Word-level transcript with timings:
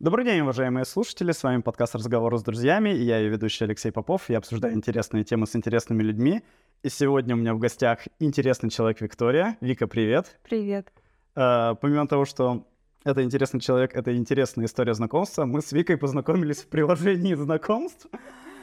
Добрый 0.00 0.24
день, 0.24 0.40
уважаемые 0.40 0.86
слушатели. 0.86 1.30
С 1.30 1.42
вами 1.42 1.60
подкаст 1.60 1.94
«Разговоры 1.94 2.38
с 2.38 2.42
друзьями». 2.42 2.88
И 2.88 3.02
я 3.02 3.18
ее 3.18 3.28
ведущий 3.28 3.64
Алексей 3.64 3.92
Попов. 3.92 4.30
Я 4.30 4.38
обсуждаю 4.38 4.72
интересные 4.72 5.24
темы 5.24 5.46
с 5.46 5.54
интересными 5.54 6.02
людьми. 6.02 6.40
И 6.82 6.88
сегодня 6.88 7.34
у 7.34 7.38
меня 7.38 7.52
в 7.52 7.58
гостях 7.58 8.08
интересный 8.18 8.70
человек 8.70 9.02
Виктория. 9.02 9.58
Вика, 9.60 9.86
привет. 9.86 10.38
Привет. 10.42 10.90
Uh, 11.36 11.76
помимо 11.82 12.08
того, 12.08 12.24
что 12.24 12.66
это 13.04 13.22
интересный 13.22 13.60
человек, 13.60 13.94
это 13.94 14.16
интересная 14.16 14.64
история 14.64 14.94
знакомства, 14.94 15.44
мы 15.44 15.60
с 15.60 15.70
Викой 15.70 15.98
познакомились 15.98 16.62
в 16.62 16.68
приложении 16.68 17.34
знакомств. 17.34 18.06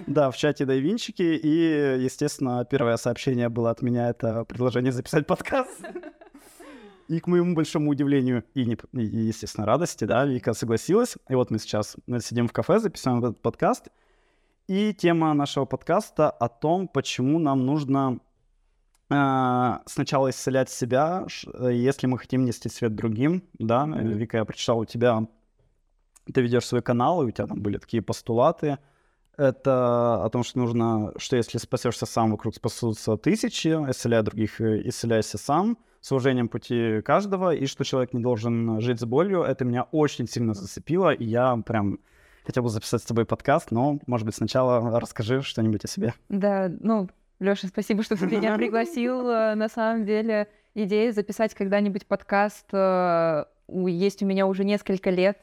Да, 0.08 0.32
в 0.32 0.38
чате 0.38 0.66
Дайвинчики. 0.66 1.22
И, 1.22 2.00
естественно, 2.02 2.66
первое 2.66 2.98
сообщение 2.98 3.50
было 3.50 3.70
от 3.70 3.84
меня— 3.84 4.10
это 4.10 4.44
предложение 4.44 4.92
записать 4.92 5.28
подкаст. 5.28 5.86
И 7.08 7.20
к 7.20 7.28
моему 7.28 7.56
большому 7.56 7.92
удивлению 7.92 8.44
и, 8.54 8.66
не, 8.66 8.78
и, 8.94 9.18
естественно, 9.28 9.66
радости, 9.66 10.04
да, 10.04 10.26
Вика 10.26 10.54
согласилась. 10.54 11.16
И 11.30 11.36
вот 11.36 11.52
мы 11.52 11.60
сейчас 11.60 11.96
сидим 12.20 12.48
в 12.48 12.52
кафе, 12.52 12.80
записываем 12.80 13.24
этот 13.24 13.42
подкаст. 13.42 13.88
И 14.68 14.94
тема 14.94 15.34
нашего 15.34 15.64
подкаста 15.64 16.30
о 16.30 16.50
том, 16.50 16.90
почему 16.90 17.40
нам 17.40 17.66
нужно 17.66 18.20
э, 19.10 19.74
сначала 19.86 20.30
исцелять 20.30 20.70
себя, 20.70 21.26
если 21.58 22.08
мы 22.08 22.18
хотим 22.18 22.44
нести 22.44 22.68
свет 22.68 22.94
другим, 22.94 23.44
да. 23.58 23.86
Mm-hmm. 23.86 24.14
Вика, 24.14 24.38
я 24.38 24.46
прочитал 24.46 24.80
у 24.80 24.86
тебя, 24.86 25.26
ты 26.34 26.42
ведешь 26.42 26.66
свой 26.66 26.82
канал, 26.82 27.24
и 27.24 27.28
у 27.28 27.32
тебя 27.32 27.48
там 27.48 27.62
были 27.62 27.78
такие 27.78 28.04
постулаты. 28.04 28.80
Это 29.38 30.26
о 30.26 30.30
том, 30.30 30.44
что 30.44 30.58
нужно, 30.58 31.14
что 31.18 31.36
если 31.36 31.60
спасешься 31.60 32.08
сам, 32.08 32.32
вокруг 32.32 32.56
спасутся 32.56 33.18
тысячи, 33.18 33.68
исцеляя 33.68 34.24
других, 34.24 34.60
э, 34.60 34.82
исцеляйся 34.86 35.38
сам 35.38 35.78
с 36.02 36.12
уважением 36.12 36.48
пути 36.48 37.02
каждого, 37.02 37.54
и 37.54 37.68
что 37.68 37.84
человек 37.84 38.14
не 38.14 38.20
должен 38.20 38.82
жить 38.82 39.00
с 39.00 39.06
болью. 39.06 39.44
Это 39.44 39.64
меня 39.64 39.84
очень 39.92 40.28
сильно 40.28 40.54
зацепило, 40.54 41.14
и 41.14 41.24
я 41.24 41.56
прям 41.58 42.00
хотел 42.46 42.64
бы 42.64 42.70
записать 42.70 43.04
с 43.04 43.06
тобой 43.06 43.26
подкаст, 43.26 43.72
но, 43.72 44.00
может 44.08 44.26
быть, 44.26 44.36
сначала 44.36 45.00
расскажи 45.00 45.42
что-нибудь 45.42 45.86
о 45.86 45.88
себе. 45.88 46.14
Да, 46.30 46.72
ну, 46.80 47.08
Лёша, 47.40 47.68
спасибо, 47.68 48.02
что 48.02 48.16
ты 48.16 48.26
меня 48.38 48.56
пригласил. 48.56 49.30
Э, 49.30 49.54
на 49.54 49.70
самом 49.70 50.06
деле, 50.06 50.48
идея 50.74 51.12
записать 51.12 51.54
когда-нибудь 51.54 52.08
подкаст 52.08 52.68
э, 52.72 53.46
есть 53.68 54.24
у 54.24 54.26
меня 54.26 54.48
уже 54.48 54.64
несколько 54.64 55.10
лет. 55.10 55.38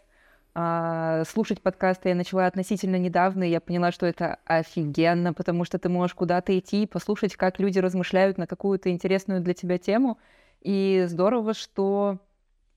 А, 0.56 1.24
слушать 1.24 1.60
подкасты 1.60 2.10
я 2.10 2.14
начала 2.14 2.46
относительно 2.46 2.94
недавно, 2.96 3.42
и 3.42 3.50
я 3.50 3.60
поняла, 3.60 3.90
что 3.90 4.06
это 4.06 4.38
офигенно, 4.44 5.34
потому 5.34 5.64
что 5.64 5.80
ты 5.80 5.88
можешь 5.88 6.14
куда-то 6.14 6.56
идти 6.56 6.84
и 6.84 6.86
послушать, 6.86 7.34
как 7.34 7.58
люди 7.58 7.80
размышляют 7.80 8.38
на 8.38 8.46
какую-то 8.46 8.90
интересную 8.90 9.40
для 9.40 9.52
тебя 9.52 9.78
тему. 9.78 10.18
И 10.60 11.06
здорово, 11.08 11.54
что 11.54 12.18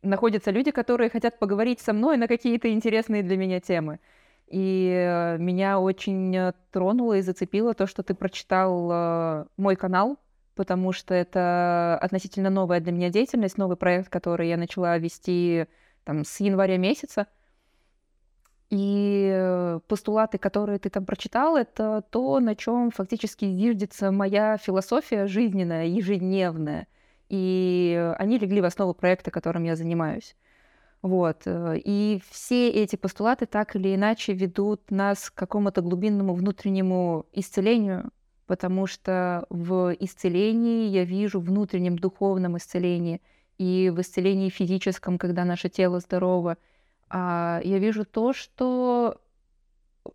находятся 0.01 0.49
люди, 0.49 0.71
которые 0.71 1.11
хотят 1.11 1.37
поговорить 1.37 1.79
со 1.79 1.93
мной 1.93 2.17
на 2.17 2.27
какие-то 2.27 2.71
интересные 2.71 3.21
для 3.21 3.37
меня 3.37 3.59
темы. 3.59 3.99
И 4.47 4.91
э, 4.91 5.37
меня 5.37 5.79
очень 5.79 6.53
тронуло 6.71 7.17
и 7.17 7.21
зацепило 7.21 7.75
то, 7.75 7.85
что 7.85 8.01
ты 8.01 8.15
прочитал 8.15 8.89
э, 8.91 9.45
мой 9.57 9.75
канал, 9.75 10.17
потому 10.55 10.93
что 10.93 11.13
это 11.13 11.99
относительно 12.01 12.49
новая 12.49 12.79
для 12.79 12.91
меня 12.91 13.09
деятельность, 13.09 13.57
новый 13.57 13.77
проект, 13.77 14.09
который 14.09 14.49
я 14.49 14.57
начала 14.57 14.97
вести 14.97 15.67
там, 16.05 16.23
с 16.23 16.39
января 16.39 16.77
месяца. 16.77 17.27
И 18.69 19.29
э, 19.33 19.79
постулаты, 19.87 20.37
которые 20.37 20.79
ты 20.79 20.89
там 20.89 21.05
прочитал, 21.05 21.55
это 21.55 22.03
то, 22.09 22.39
на 22.39 22.55
чем 22.55 22.91
фактически 22.91 23.45
зиждется 23.45 24.11
моя 24.11 24.57
философия 24.57 25.27
жизненная, 25.27 25.85
ежедневная 25.85 26.87
и 27.29 28.13
они 28.17 28.37
легли 28.37 28.61
в 28.61 28.65
основу 28.65 28.93
проекта, 28.93 29.31
которым 29.31 29.63
я 29.63 29.75
занимаюсь. 29.75 30.35
Вот. 31.01 31.41
Э, 31.45 31.77
и 31.77 32.21
все 32.29 32.69
эти 32.69 32.95
постулаты 32.95 33.45
так 33.45 33.75
или 33.75 33.95
иначе 33.95 34.33
ведут 34.33 34.89
нас 34.89 35.29
к 35.29 35.35
какому-то 35.35 35.81
глубинному 35.81 36.33
внутреннему 36.33 37.25
исцелению, 37.33 38.09
потому 38.47 38.87
что 38.87 39.45
в 39.49 39.95
исцелении 39.99 40.87
я 40.87 41.03
вижу 41.03 41.39
внутреннем 41.39 41.97
духовном 41.99 42.57
исцелении 42.57 43.21
и 43.57 43.91
в 43.93 44.01
исцелении 44.01 44.49
физическом, 44.49 45.17
когда 45.17 45.45
наше 45.45 45.69
тело 45.69 45.99
здорово, 45.99 46.57
а 47.09 47.61
я 47.63 47.79
вижу 47.79 48.05
то, 48.05 48.33
что 48.33 49.19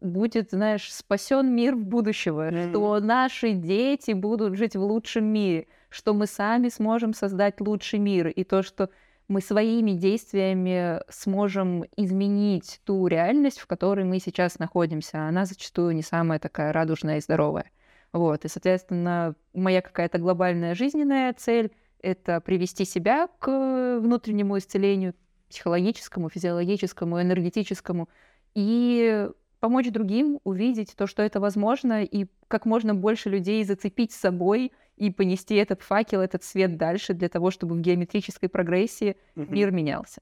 будет, 0.01 0.51
знаешь, 0.51 0.93
спасен 0.93 1.55
мир 1.55 1.77
будущего, 1.77 2.51
mm. 2.51 2.71
что 2.71 3.01
наши 3.01 3.53
дети 3.53 4.13
будут 4.13 4.57
жить 4.57 4.77
в 4.77 4.81
лучшем 4.81 5.25
мире, 5.25 5.67
что 5.89 6.15
мы 6.15 6.27
сами 6.27 6.69
сможем 6.69 7.15
создать 7.15 7.61
лучший 7.61 7.99
мир, 7.99 8.29
и 8.29 8.45
то, 8.45 8.63
что 8.63 8.91
мы 9.29 9.41
своими 9.41 9.93
действиями 9.93 11.01
сможем 11.09 11.85
изменить 11.97 12.81
ту 12.85 13.07
реальность, 13.07 13.61
в 13.61 13.67
которой 13.67 14.05
мы 14.05 14.19
сейчас 14.19 14.59
находимся. 14.59 15.27
Она 15.27 15.45
зачастую 15.45 15.95
не 15.95 16.03
самая 16.03 16.39
такая 16.39 16.73
радужная 16.73 17.19
и 17.19 17.21
здоровая. 17.21 17.71
Вот, 18.13 18.45
и, 18.45 18.49
соответственно, 18.49 19.35
моя 19.55 19.81
какая-то 19.81 20.19
глобальная 20.19 20.75
жизненная 20.75 21.33
цель— 21.33 21.71
это 22.03 22.41
привести 22.41 22.85
себя 22.85 23.29
к 23.39 23.99
внутреннему 24.01 24.59
исцелению, 24.59 25.15
психологическому, 25.53 26.29
физиологическому, 26.29 27.21
энергетическому, 27.21 28.09
и 28.55 29.29
помочь 29.61 29.91
другим 29.91 30.41
увидеть 30.45 30.95
то, 30.97 31.07
что 31.07 31.23
это 31.23 31.39
возможно, 31.41 32.03
и 32.03 32.27
как 32.49 32.67
можно 32.67 32.95
больше 32.95 33.31
людей 33.31 33.65
зацепить 33.65 34.13
с 34.13 34.17
собой 34.17 34.73
и 34.97 35.11
понести 35.11 35.55
этот 35.55 35.83
факел, 35.83 36.21
этот 36.21 36.43
свет 36.43 36.77
дальше 36.77 37.15
для 37.15 37.29
того, 37.29 37.51
чтобы 37.51 37.77
в 37.77 37.81
геометрической 37.81 38.49
прогрессии 38.49 39.17
мир 39.37 39.71
менялся. 39.71 40.21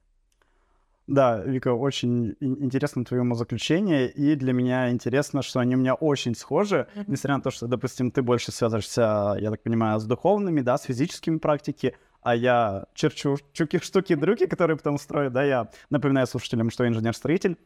Да, 1.07 1.43
Вика, 1.43 1.73
очень 1.73 2.35
интересно 2.39 3.03
твое 3.03 3.23
заключение, 3.35 4.09
и 4.09 4.35
для 4.35 4.53
меня 4.53 4.91
интересно, 4.91 5.41
что 5.41 5.59
они 5.59 5.75
у 5.75 5.79
меня 5.79 5.93
очень 5.93 6.35
схожи, 6.35 6.87
mm-hmm. 6.95 7.05
несмотря 7.07 7.35
на 7.37 7.41
то, 7.41 7.51
что, 7.51 7.67
допустим, 7.67 8.11
ты 8.11 8.21
больше 8.21 8.51
связываешься, 8.51 9.35
я 9.39 9.49
так 9.51 9.61
понимаю, 9.63 9.99
с 9.99 10.05
духовными, 10.05 10.61
да, 10.61 10.77
с 10.77 10.83
физическими 10.83 11.37
практиками, 11.37 11.95
а 12.21 12.35
я 12.35 12.85
черчу 12.93 13.37
чуки 13.53 13.79
штуки-друки, 13.79 14.47
которые 14.47 14.77
потом 14.77 14.97
строю, 14.97 15.31
да, 15.31 15.43
я 15.43 15.69
напоминаю 15.89 16.27
слушателям, 16.27 16.69
что 16.69 16.83
я 16.83 16.89
инженер-строитель, 16.89 17.57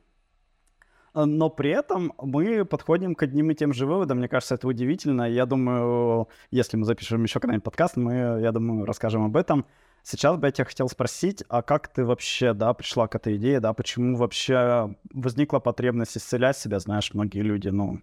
но 1.14 1.50
при 1.50 1.70
этом 1.70 2.14
мы 2.22 2.66
подходим 2.66 3.16
к 3.16 3.24
одним 3.24 3.50
и 3.52 3.56
тем 3.56 3.74
же 3.74 3.86
выводам. 3.86 4.18
Мне 4.18 4.28
кажется, 4.28 4.56
это 4.56 4.68
удивительно. 4.68 5.30
Я 5.30 5.46
думаю, 5.46 6.28
если 6.52 6.76
мы 6.76 6.84
запишем 6.84 7.24
еще 7.24 7.40
когда-нибудь 7.40 7.64
подкаст, 7.64 7.96
мы, 7.96 8.40
я 8.42 8.52
думаю, 8.52 8.86
расскажем 8.86 9.24
об 9.24 9.38
этом. 9.38 9.66
Сейчас 10.04 10.38
бы 10.38 10.48
я 10.48 10.52
тебя 10.52 10.66
хотел 10.66 10.90
спросить, 10.90 11.44
а 11.48 11.62
как 11.62 11.88
ты 11.88 12.06
вообще, 12.06 12.54
да, 12.54 12.74
пришла 12.74 13.08
к 13.08 13.16
этой 13.16 13.38
идее, 13.38 13.60
да, 13.60 13.74
почему 13.74 14.18
вообще 14.18 14.94
возникла 15.12 15.60
потребность 15.60 16.18
исцелять 16.18 16.58
себя, 16.58 16.80
знаешь, 16.80 17.12
многие 17.14 17.40
люди, 17.40 17.70
ну, 17.70 18.02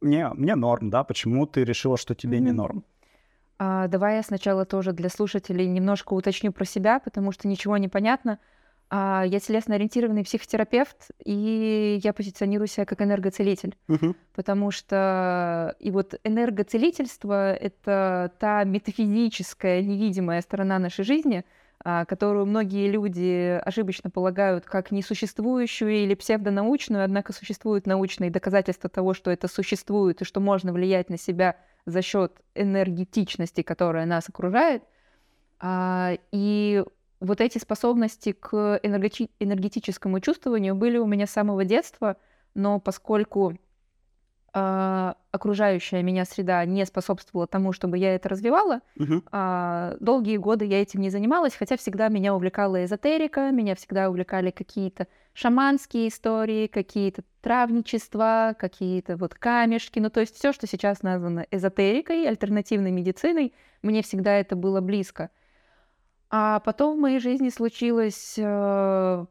мне, 0.00 0.28
мне 0.30 0.54
норм, 0.54 0.88
да, 0.88 1.04
почему 1.04 1.46
ты 1.46 1.64
решила, 1.64 1.98
что 1.98 2.14
тебе 2.14 2.38
mm-hmm. 2.38 2.40
не 2.40 2.52
норм? 2.52 2.84
А, 3.64 3.88
давай 3.88 4.16
я 4.16 4.22
сначала 4.22 4.66
тоже 4.66 4.92
для 4.92 5.08
слушателей 5.08 5.66
немножко 5.66 6.12
уточню 6.12 6.52
про 6.52 6.66
себя, 6.66 7.00
потому 7.00 7.32
что 7.32 7.48
ничего 7.48 7.78
не 7.78 7.88
понятно. 7.88 8.38
А, 8.90 9.24
я 9.26 9.40
телесно-ориентированный 9.40 10.22
психотерапевт, 10.22 11.10
и 11.24 11.98
я 12.04 12.12
позиционирую 12.12 12.66
себя 12.68 12.84
как 12.84 13.00
энергоцелитель. 13.00 13.74
Uh-huh. 13.88 14.14
Потому 14.34 14.70
что 14.70 15.74
и 15.78 15.90
вот 15.90 16.14
энергоцелительство— 16.24 17.54
это 17.54 18.32
та 18.38 18.64
метафизическая, 18.64 19.80
невидимая 19.80 20.42
сторона 20.42 20.78
нашей 20.78 21.04
жизни, 21.06 21.46
которую 21.84 22.46
многие 22.46 22.90
люди 22.90 23.60
ошибочно 23.62 24.08
полагают 24.08 24.64
как 24.64 24.90
несуществующую 24.90 25.90
или 25.92 26.14
псевдонаучную, 26.14 27.04
однако 27.04 27.34
существуют 27.34 27.86
научные 27.86 28.30
доказательства 28.30 28.88
того, 28.88 29.12
что 29.12 29.30
это 29.30 29.48
существует 29.48 30.22
и 30.22 30.24
что 30.24 30.40
можно 30.40 30.72
влиять 30.72 31.10
на 31.10 31.18
себя 31.18 31.56
за 31.84 32.00
счет 32.00 32.32
энергетичности, 32.54 33.60
которая 33.60 34.06
нас 34.06 34.28
окружает. 34.30 34.82
А, 35.60 36.16
и 36.32 36.82
вот 37.20 37.40
эти 37.42 37.58
способности 37.58 38.32
к 38.32 38.80
энергети- 38.82 39.30
энергетическому 39.38 40.20
чувствованию 40.20 40.74
были 40.74 40.96
у 40.96 41.06
меня 41.06 41.26
с 41.26 41.32
самого 41.32 41.64
детства, 41.64 42.16
но 42.54 42.80
поскольку 42.80 43.58
э, 44.54 45.14
окружающая 45.32 46.02
меня 46.02 46.24
среда 46.24 46.64
не 46.64 46.86
способствовала 46.86 47.46
тому, 47.46 47.72
чтобы 47.72 47.98
я 47.98 48.14
это 48.14 48.28
развивала, 48.28 48.80
uh-huh. 48.96 49.22
э, 49.32 49.96
долгие 50.00 50.36
годы 50.36 50.64
я 50.64 50.80
этим 50.80 51.00
не 51.00 51.10
занималась, 51.10 51.54
хотя 51.54 51.76
всегда 51.76 52.08
меня 52.08 52.34
увлекала 52.34 52.84
эзотерика, 52.84 53.50
меня 53.50 53.74
всегда 53.74 54.08
увлекали 54.08 54.50
какие-то 54.50 55.08
шаманские 55.32 56.08
истории, 56.08 56.68
какие-то 56.68 57.24
травничества, 57.40 58.54
какие-то 58.58 59.16
вот 59.16 59.34
камешки, 59.34 59.98
ну 59.98 60.08
то 60.08 60.20
есть 60.20 60.36
все, 60.36 60.52
что 60.52 60.66
сейчас 60.66 61.02
названо 61.02 61.46
эзотерикой, 61.50 62.26
альтернативной 62.26 62.92
медициной, 62.92 63.52
мне 63.82 64.02
всегда 64.02 64.34
это 64.34 64.56
было 64.56 64.80
близко. 64.80 65.30
А 66.30 66.60
потом 66.60 66.96
в 66.96 67.00
моей 67.00 67.18
жизни 67.18 67.48
случилась 67.48 68.34
э, 68.38 69.26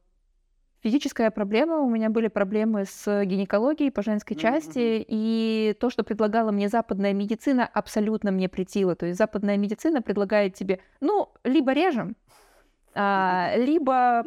физическая 0.83 1.31
проблема. 1.31 1.79
У 1.79 1.89
меня 1.89 2.09
были 2.09 2.27
проблемы 2.27 2.85
с 2.85 3.25
гинекологией 3.25 3.91
по 3.91 4.03
женской 4.03 4.35
части, 4.35 4.79
mm-hmm. 4.79 5.05
и 5.07 5.77
то, 5.79 5.89
что 5.89 6.03
предлагала 6.03 6.51
мне 6.51 6.67
западная 6.67 7.13
медицина, 7.13 7.65
абсолютно 7.65 8.31
мне 8.31 8.49
претило. 8.49 8.95
То 8.95 9.05
есть 9.05 9.17
западная 9.17 9.57
медицина 9.57 10.01
предлагает 10.01 10.55
тебе, 10.55 10.79
ну, 10.99 11.29
либо 11.43 11.71
режем, 11.73 12.15
а, 12.93 13.53
либо 13.57 14.23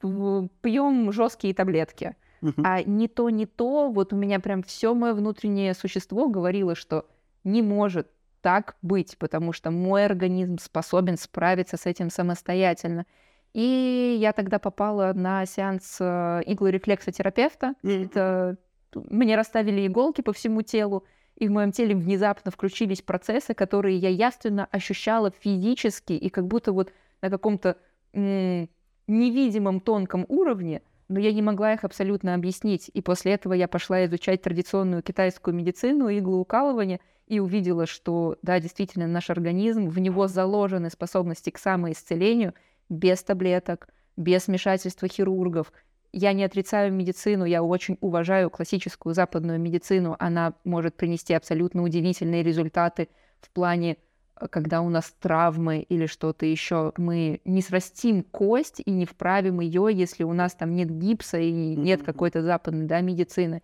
пьем 0.00 1.12
жесткие 1.12 1.54
таблетки. 1.54 2.16
uh-huh. 2.42 2.62
а 2.64 2.82
не 2.82 3.06
то, 3.06 3.30
не 3.30 3.46
то, 3.46 3.90
вот 3.90 4.12
у 4.12 4.16
меня 4.16 4.40
прям 4.40 4.62
все 4.62 4.94
мое 4.94 5.14
внутреннее 5.14 5.74
существо 5.74 6.28
говорило, 6.28 6.74
что 6.74 7.06
не 7.44 7.62
может 7.62 8.08
так 8.40 8.76
быть, 8.82 9.18
потому 9.18 9.52
что 9.52 9.70
мой 9.70 10.06
организм 10.06 10.58
способен 10.58 11.16
справиться 11.16 11.76
с 11.76 11.86
этим 11.86 12.10
самостоятельно. 12.10 13.04
И 13.52 14.16
я 14.20 14.32
тогда 14.32 14.58
попала 14.58 15.12
на 15.12 15.44
сеанс 15.46 15.96
э, 16.00 16.42
иглорефлексотерапевта. 16.46 17.74
Mm-hmm. 17.82 18.04
Это 18.04 18.56
мне 18.94 19.36
расставили 19.36 19.86
иголки 19.86 20.20
по 20.20 20.32
всему 20.32 20.62
телу, 20.62 21.04
и 21.36 21.48
в 21.48 21.50
моем 21.50 21.72
теле 21.72 21.94
внезапно 21.94 22.50
включились 22.50 23.02
процессы, 23.02 23.54
которые 23.54 23.96
я 23.96 24.08
явственно 24.08 24.66
ощущала 24.70 25.30
физически 25.30 26.12
и 26.12 26.28
как 26.28 26.46
будто 26.46 26.72
вот 26.72 26.92
на 27.22 27.30
каком-то 27.30 27.76
м- 28.12 28.68
невидимом 29.06 29.80
тонком 29.80 30.26
уровне, 30.28 30.82
но 31.08 31.18
я 31.18 31.32
не 31.32 31.42
могла 31.42 31.72
их 31.72 31.84
абсолютно 31.84 32.34
объяснить. 32.34 32.90
И 32.92 33.00
после 33.02 33.32
этого 33.32 33.52
я 33.54 33.68
пошла 33.68 34.04
изучать 34.04 34.42
традиционную 34.42 35.02
китайскую 35.02 35.54
медицину, 35.54 36.08
иглоукалывание, 36.08 37.00
и 37.26 37.38
увидела, 37.38 37.86
что, 37.86 38.36
да, 38.42 38.58
действительно, 38.58 39.06
наш 39.06 39.30
организм, 39.30 39.88
в 39.88 40.00
него 40.00 40.26
заложены 40.26 40.90
способности 40.90 41.50
к 41.50 41.58
самоисцелению 41.58 42.54
без 42.90 43.22
таблеток, 43.22 43.88
без 44.16 44.48
вмешательства 44.48 45.08
хирургов, 45.08 45.72
я 46.12 46.32
не 46.32 46.44
отрицаю 46.44 46.92
медицину, 46.92 47.44
я 47.44 47.62
очень 47.62 47.96
уважаю 48.00 48.50
классическую 48.50 49.14
западную 49.14 49.60
медицину. 49.60 50.16
Она 50.18 50.54
может 50.64 50.96
принести 50.96 51.34
абсолютно 51.34 51.82
удивительные 51.82 52.42
результаты 52.42 53.08
в 53.40 53.50
плане, 53.50 53.96
э, 54.36 54.48
когда 54.48 54.80
у 54.80 54.88
нас 54.88 55.14
травмы 55.20 55.82
или 55.82 56.06
что-то 56.06 56.46
еще. 56.46 56.92
Мы 56.96 57.40
не 57.44 57.62
срастим 57.62 58.24
кость 58.24 58.82
и 58.84 58.90
не 58.90 59.06
вправим 59.06 59.60
ее, 59.60 59.88
если 59.92 60.24
у 60.24 60.32
нас 60.32 60.54
там 60.54 60.74
нет 60.74 60.90
гипса 60.90 61.38
и 61.38 61.52
нет 61.52 62.02
какой-то 62.02 62.42
западной 62.42 62.86
да, 62.86 63.00
медицины. 63.00 63.62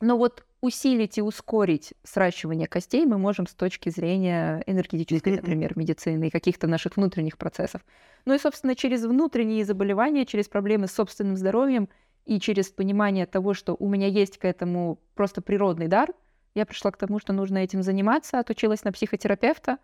Но 0.00 0.18
вот 0.18 0.44
усилить 0.62 1.18
и 1.18 1.22
ускорить 1.22 1.92
сращивание 2.04 2.68
костей 2.68 3.04
мы 3.04 3.18
можем 3.18 3.46
с 3.46 3.54
точки 3.54 3.90
зрения 3.90 4.62
энергетической, 4.66 5.36
например, 5.36 5.72
медицины 5.76 6.28
и 6.28 6.30
каких-то 6.30 6.68
наших 6.68 6.96
внутренних 6.96 7.36
процессов. 7.36 7.82
Ну 8.24 8.32
и, 8.32 8.38
собственно, 8.38 8.76
через 8.76 9.04
внутренние 9.04 9.64
заболевания, 9.64 10.24
через 10.24 10.48
проблемы 10.48 10.86
с 10.86 10.92
собственным 10.92 11.36
здоровьем 11.36 11.88
и 12.24 12.38
через 12.38 12.70
понимание 12.70 13.26
того, 13.26 13.54
что 13.54 13.74
у 13.78 13.88
меня 13.88 14.06
есть 14.06 14.38
к 14.38 14.44
этому 14.44 15.00
просто 15.14 15.42
природный 15.42 15.88
дар, 15.88 16.10
я 16.54 16.64
пришла 16.64 16.92
к 16.92 16.96
тому, 16.96 17.18
что 17.18 17.32
нужно 17.32 17.58
этим 17.58 17.82
заниматься, 17.82 18.38
отучилась 18.38 18.84
на 18.84 18.92
психотерапевта, 18.92 19.78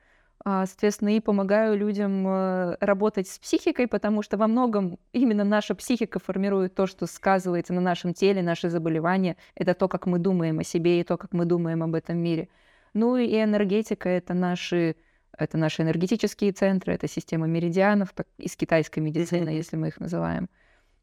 соответственно, 0.45 1.17
и 1.17 1.21
помогаю 1.21 1.77
людям 1.77 2.27
э, 2.27 2.77
работать 2.81 3.29
с 3.29 3.39
психикой, 3.39 3.89
потому 3.89 4.23
что 4.23 4.37
во 4.37 4.47
многом 4.47 4.99
именно 5.13 5.45
наша 5.45 5.75
психика 5.75 6.21
формирует 6.21 6.75
то, 6.75 6.87
что 6.87 7.07
сказывается 7.07 7.73
на 7.73 7.81
нашем 7.81 8.15
теле, 8.15 8.41
наши 8.43 8.71
заболевания. 8.71 9.37
Это 9.57 9.75
то, 9.75 9.89
как 9.89 10.07
мы 10.07 10.19
думаем 10.19 10.61
о 10.61 10.65
себе 10.65 11.01
и 11.01 11.05
то, 11.05 11.17
как 11.17 11.33
мы 11.33 11.45
думаем 11.45 11.83
об 11.83 11.95
этом 11.95 12.19
мире. 12.19 12.49
Ну 12.95 13.17
и 13.17 13.35
энергетика— 13.35 14.09
это 14.11 14.33
наши, 14.33 14.97
это 15.37 15.59
наши 15.59 15.83
энергетические 15.83 16.53
центры, 16.53 16.95
это 16.95 17.09
система 17.09 17.47
меридианов 17.47 18.13
так, 18.15 18.29
из 18.39 18.55
китайской 18.57 19.01
медицины, 19.01 19.51
если 19.51 19.77
мы 19.77 19.89
их 19.89 19.99
называем. 19.99 20.49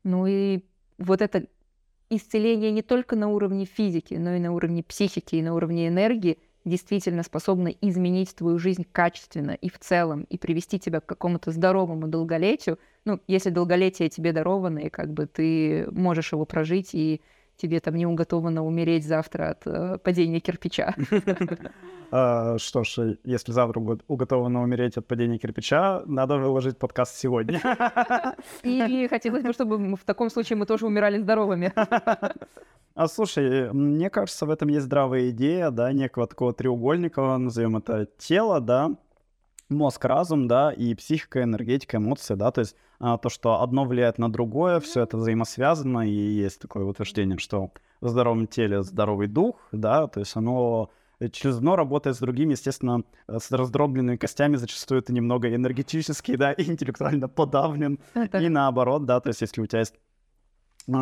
Ну 0.04 0.28
и 0.28 0.64
вот 0.98 1.22
это 1.22 1.46
исцеление 2.10 2.72
не 2.72 2.82
только 2.82 3.16
на 3.18 3.28
уровне 3.28 3.66
физики, 3.66 4.14
но 4.14 4.34
и 4.36 4.40
на 4.40 4.54
уровне 4.54 4.82
психики, 4.82 5.36
и 5.36 5.42
на 5.42 5.54
уровне 5.54 5.90
энергии— 5.90 6.40
действительно 6.66 7.24
способна 7.24 7.70
изменить 7.70 8.36
твою 8.36 8.58
жизнь 8.58 8.86
качественно 8.92 9.52
и 9.52 9.70
в 9.70 9.80
целом, 9.80 10.24
и 10.30 10.38
привести 10.38 10.80
тебя 10.80 11.00
к 11.00 11.06
какому-то 11.06 11.52
здоровому 11.52 12.08
долголетию, 12.08 12.80
ну, 13.06 13.20
если 13.28 13.52
долголетие 13.52 14.10
тебе 14.10 14.34
даровано, 14.34 14.80
и 14.80 14.90
как 14.90 15.14
бы 15.14 15.28
ты 15.28 15.88
можешь 15.92 16.34
его 16.34 16.46
прожить, 16.46 16.90
и 16.94 17.22
тебе 17.58 17.80
там 17.80 17.96
не 17.96 18.06
уготовано 18.06 18.64
умереть 18.66 19.06
завтра 19.06 19.52
от 19.52 19.68
э, 19.68 19.98
падения 19.98 20.40
кирпича. 20.40 20.96
А, 22.12 22.58
что 22.60 22.84
ж, 22.84 23.18
если 23.24 23.52
завтра 23.52 23.82
уготовано 24.08 24.62
умереть 24.62 24.96
от 24.96 25.08
падения 25.08 25.38
кирпича, 25.38 26.04
надо 26.06 26.38
выложить 26.38 26.78
подкаст 26.78 27.18
сегодня. 27.18 27.60
И 28.64 29.08
хотелось 29.10 29.44
бы, 29.44 29.52
чтобы 29.54 29.96
в 29.96 30.04
таком 30.06 30.30
случае 30.30 30.58
мы 30.58 30.66
тоже 30.66 30.86
умирали 30.86 31.18
здоровыми. 31.18 31.74
А 32.98 33.08
слушай, 33.10 33.74
мне 33.74 34.10
кажется, 34.10 34.46
в 34.46 34.50
этом 34.50 34.70
есть 34.70 34.86
здравая 34.86 35.30
идея, 35.32 35.70
да, 35.70 35.92
некого 35.92 36.28
такого 36.28 36.54
треугольника, 36.54 37.38
назовем 37.38 37.76
это 37.76 38.08
тело, 38.18 38.62
да, 38.62 38.92
мозг, 39.70 40.06
разум, 40.06 40.48
да, 40.48 40.72
и 40.72 40.94
психика, 40.96 41.44
энергетика, 41.44 41.98
эмоции, 41.98 42.36
да, 42.36 42.52
то 42.52 42.62
есть 42.62 42.76
а, 43.00 43.18
то, 43.18 43.30
что 43.30 43.62
одно 43.62 43.86
влияет 43.86 44.18
на 44.18 44.32
другое, 44.32 44.80
все 44.80 45.02
это 45.02 45.18
взаимосвязано, 45.18 46.08
и 46.08 46.14
есть 46.14 46.60
такое 46.60 46.86
утверждение, 46.86 47.38
что 47.38 47.72
в 48.02 48.10
здоровом 48.10 48.48
теле 48.48 48.84
здоровый 48.84 49.28
дух, 49.28 49.58
да, 49.72 50.08
то 50.08 50.20
есть 50.20 50.36
оно 50.36 50.90
через 51.32 51.60
дно 51.60 51.76
работает 51.76 52.16
с 52.18 52.20
другими, 52.20 52.52
естественно, 52.52 53.04
с 53.28 53.52
раздробленными 53.52 54.18
костями 54.18 54.58
зачастую 54.58 55.00
это 55.00 55.14
немного 55.14 55.54
энергетически, 55.54 56.36
да, 56.36 56.52
и 56.52 56.70
интеллектуально 56.70 57.28
подавлен, 57.30 58.00
и 58.40 58.50
наоборот, 58.50 59.06
да, 59.06 59.20
то 59.20 59.30
есть 59.30 59.42
если 59.42 59.62
у 59.62 59.66
тебя 59.66 59.80
есть 59.80 59.96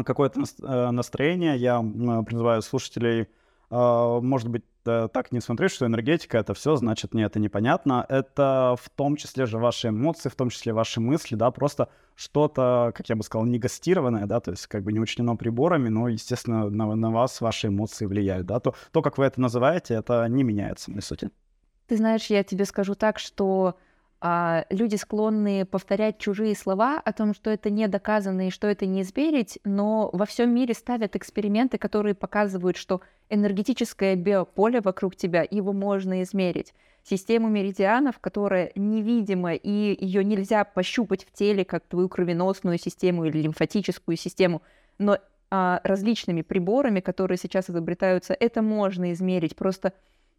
какое-то 0.05 0.41
э, 0.41 0.91
настроение. 0.91 1.57
Я 1.57 1.81
призываю 2.25 2.61
слушателей, 2.61 3.21
а, 3.23 3.25
может 3.69 4.49
быть, 4.49 4.63
так 4.83 5.31
не 5.31 5.39
смотреть, 5.39 5.71
что 5.71 5.85
энергетика— 5.85 6.37
это 6.39 6.53
все, 6.53 6.75
значит, 6.75 7.13
мне 7.13 7.23
это 7.23 7.39
непонятно. 7.39 8.05
Это 8.09 8.75
в 8.81 8.89
том 8.89 9.15
числе 9.15 9.45
же 9.45 9.57
ваши 9.57 9.89
эмоции, 9.89 10.29
в 10.29 10.35
том 10.35 10.49
числе 10.49 10.73
ваши 10.73 10.99
мысли, 10.99 11.35
да, 11.35 11.51
просто 11.51 11.89
что-то, 12.15 12.91
как 12.95 13.09
я 13.09 13.15
бы 13.15 13.23
сказал, 13.23 13.45
негастированное, 13.45 14.25
да, 14.25 14.39
то 14.39 14.51
есть 14.51 14.67
как 14.67 14.83
бы 14.83 14.91
не 14.91 14.99
учтено 14.99 15.35
приборами, 15.35 15.89
но, 15.89 16.09
естественно, 16.09 16.69
на, 16.69 16.95
на 16.95 17.11
вас 17.11 17.41
ваши 17.41 17.67
эмоции 17.67 18.05
влияют, 18.05 18.45
да. 18.45 18.59
То, 18.59 18.75
то, 18.91 19.01
как 19.01 19.17
вы 19.17 19.25
это 19.25 19.39
называете, 19.41 19.95
это 19.95 20.27
не 20.27 20.43
меняется, 20.43 20.91
по 20.91 21.01
сути. 21.01 21.29
Ты 21.87 21.97
знаешь, 21.97 22.27
я 22.27 22.43
тебе 22.43 22.65
скажу 22.65 22.95
так, 22.95 23.19
что 23.19 23.77
а, 24.25 24.65
люди 24.69 24.95
склонны 24.95 25.65
повторять 25.65 26.17
чужие 26.17 26.55
слова 26.55 26.97
о 27.03 27.11
том, 27.11 27.33
что 27.33 27.49
это 27.49 27.69
не 27.69 27.89
доказано 27.89 28.47
и 28.47 28.51
что 28.51 28.67
это 28.67 28.85
не 28.85 29.01
измерить, 29.01 29.59
но 29.65 30.09
во 30.13 30.25
всем 30.25 30.53
мире 30.53 30.73
ставят 30.73 31.17
эксперименты, 31.17 31.77
которые 31.77 32.15
показывают, 32.15 32.77
что 32.77 33.01
энергетическое 33.29 34.15
биополе 34.15 34.81
вокруг 34.81 35.15
тебя, 35.15 35.45
его 35.49 35.73
можно 35.73 36.23
измерить. 36.23 36.73
Систему 37.03 37.49
меридианов, 37.49 38.19
которая 38.19 38.71
невидима 38.75 39.53
и 39.53 39.97
ее 40.05 40.23
нельзя 40.23 40.63
пощупать 40.63 41.25
в 41.25 41.31
теле, 41.31 41.65
как 41.65 41.85
твою 41.85 42.07
кровеносную 42.07 42.77
систему 42.77 43.25
или 43.25 43.41
лимфатическую 43.41 44.15
систему, 44.15 44.61
но 44.99 45.17
а, 45.51 45.81
различными 45.83 46.41
приборами, 46.41 46.99
которые 46.99 47.37
сейчас 47.37 47.69
изобретаются, 47.69 48.35
это 48.39 48.61
можно 48.61 49.11
измерить. 49.11 49.55
Просто 49.55 49.93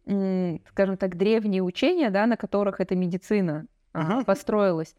скажем 0.05 0.97
так, 0.97 1.17
древние 1.17 1.63
учения, 1.63 2.09
да, 2.11 2.27
на 2.27 2.37
которых 2.37 2.79
эта 2.79 2.95
медицина 2.95 3.65
ага. 3.91 4.23
построилась. 4.23 4.95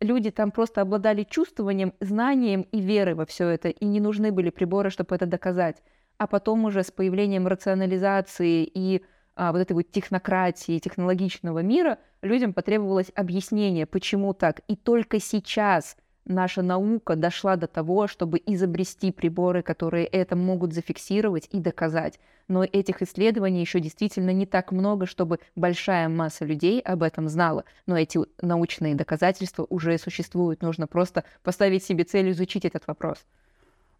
Люди 0.00 0.30
там 0.30 0.50
просто 0.50 0.80
обладали 0.80 1.24
чувствованием, 1.24 1.92
знанием 2.00 2.62
и 2.72 2.80
верой 2.80 3.14
во 3.14 3.26
все 3.26 3.48
это, 3.48 3.68
и 3.68 3.84
не 3.84 4.00
нужны 4.00 4.30
были 4.32 4.50
приборы, 4.50 4.90
чтобы 4.90 5.14
это 5.16 5.26
доказать. 5.26 5.82
А 6.18 6.26
потом 6.26 6.64
уже 6.64 6.82
с 6.82 6.90
появлением 6.90 7.46
рационализации 7.46 8.68
и 8.72 9.02
а, 9.36 9.52
вот 9.52 9.58
этой 9.58 9.72
вот 9.72 9.90
технократии, 9.90 10.78
технологичного 10.78 11.60
мира, 11.60 11.98
людям 12.22 12.52
потребовалось 12.52 13.10
объяснение, 13.14 13.86
почему 13.86 14.32
так. 14.32 14.60
И 14.68 14.76
только 14.76 15.20
сейчас 15.20 15.96
наша 16.24 16.62
наука 16.62 17.16
дошла 17.16 17.56
до 17.56 17.66
того, 17.66 18.06
чтобы 18.06 18.40
изобрести 18.44 19.12
приборы, 19.12 19.62
которые 19.62 20.06
это 20.06 20.36
могут 20.36 20.72
зафиксировать 20.72 21.48
и 21.50 21.60
доказать. 21.60 22.18
Но 22.46 22.62
этих 22.62 23.02
исследований 23.02 23.60
еще 23.60 23.80
действительно 23.80 24.30
не 24.30 24.46
так 24.46 24.70
много, 24.70 25.06
чтобы 25.06 25.40
большая 25.56 26.08
масса 26.08 26.44
людей 26.44 26.80
об 26.80 27.02
этом 27.02 27.28
знала. 27.28 27.64
Но 27.86 27.98
эти 27.98 28.20
научные 28.40 28.94
доказательства 28.94 29.66
уже 29.68 29.98
существуют. 29.98 30.62
Нужно 30.62 30.86
просто 30.86 31.24
поставить 31.42 31.84
себе 31.84 32.04
цель 32.04 32.30
изучить 32.30 32.64
этот 32.64 32.86
вопрос. 32.86 33.24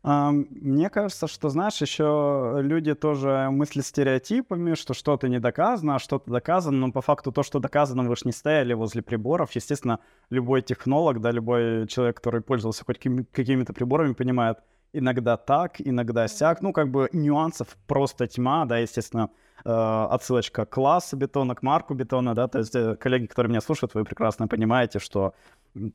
Мне 0.05 0.91
кажется, 0.91 1.27
что, 1.27 1.49
знаешь, 1.49 1.81
еще 1.81 2.59
люди 2.61 2.95
тоже 2.95 3.49
мыслят 3.51 3.87
стереотипами, 3.87 4.75
что 4.75 4.93
что-то 4.93 5.29
не 5.29 5.41
доказано, 5.41 5.95
а 5.95 5.99
что-то 5.99 6.31
доказано, 6.31 6.77
но 6.77 6.93
по 6.93 7.01
факту 7.01 7.33
то, 7.33 7.43
что 7.43 7.59
доказано, 7.59 8.07
вы 8.07 8.15
же 8.15 8.23
не 8.25 8.33
стояли 8.33 8.75
возле 8.75 9.01
приборов. 9.01 9.53
Естественно, 9.53 10.01
любой 10.29 10.61
технолог, 10.61 11.23
да, 11.23 11.31
любой 11.31 11.87
человек, 11.87 12.17
который 12.17 12.43
пользовался 12.43 12.85
хоть 12.85 12.99
какими-то 12.99 13.73
приборами, 13.73 14.13
понимает, 14.13 14.59
иногда 14.93 15.39
так, 15.39 15.81
иногда 15.81 16.29
сяк. 16.29 16.61
Ну, 16.61 16.75
как 16.75 16.91
бы 16.91 17.09
нюансов 17.15 17.69
просто 17.87 18.27
тьма, 18.27 18.67
да, 18.67 18.77
естественно, 18.77 19.31
э, 19.65 19.71
отсылочка 19.71 20.67
к 20.67 20.71
классу 20.75 21.17
бетона, 21.17 21.55
к 21.55 21.63
марку 21.63 21.95
бетона, 21.95 22.35
да, 22.35 22.47
то 22.47 22.59
есть 22.59 22.75
э, 22.75 22.97
коллеги, 22.97 23.25
которые 23.25 23.49
меня 23.49 23.63
слушают, 23.63 23.95
вы 23.95 24.05
прекрасно 24.05 24.49
понимаете, 24.49 24.99
что 24.99 25.33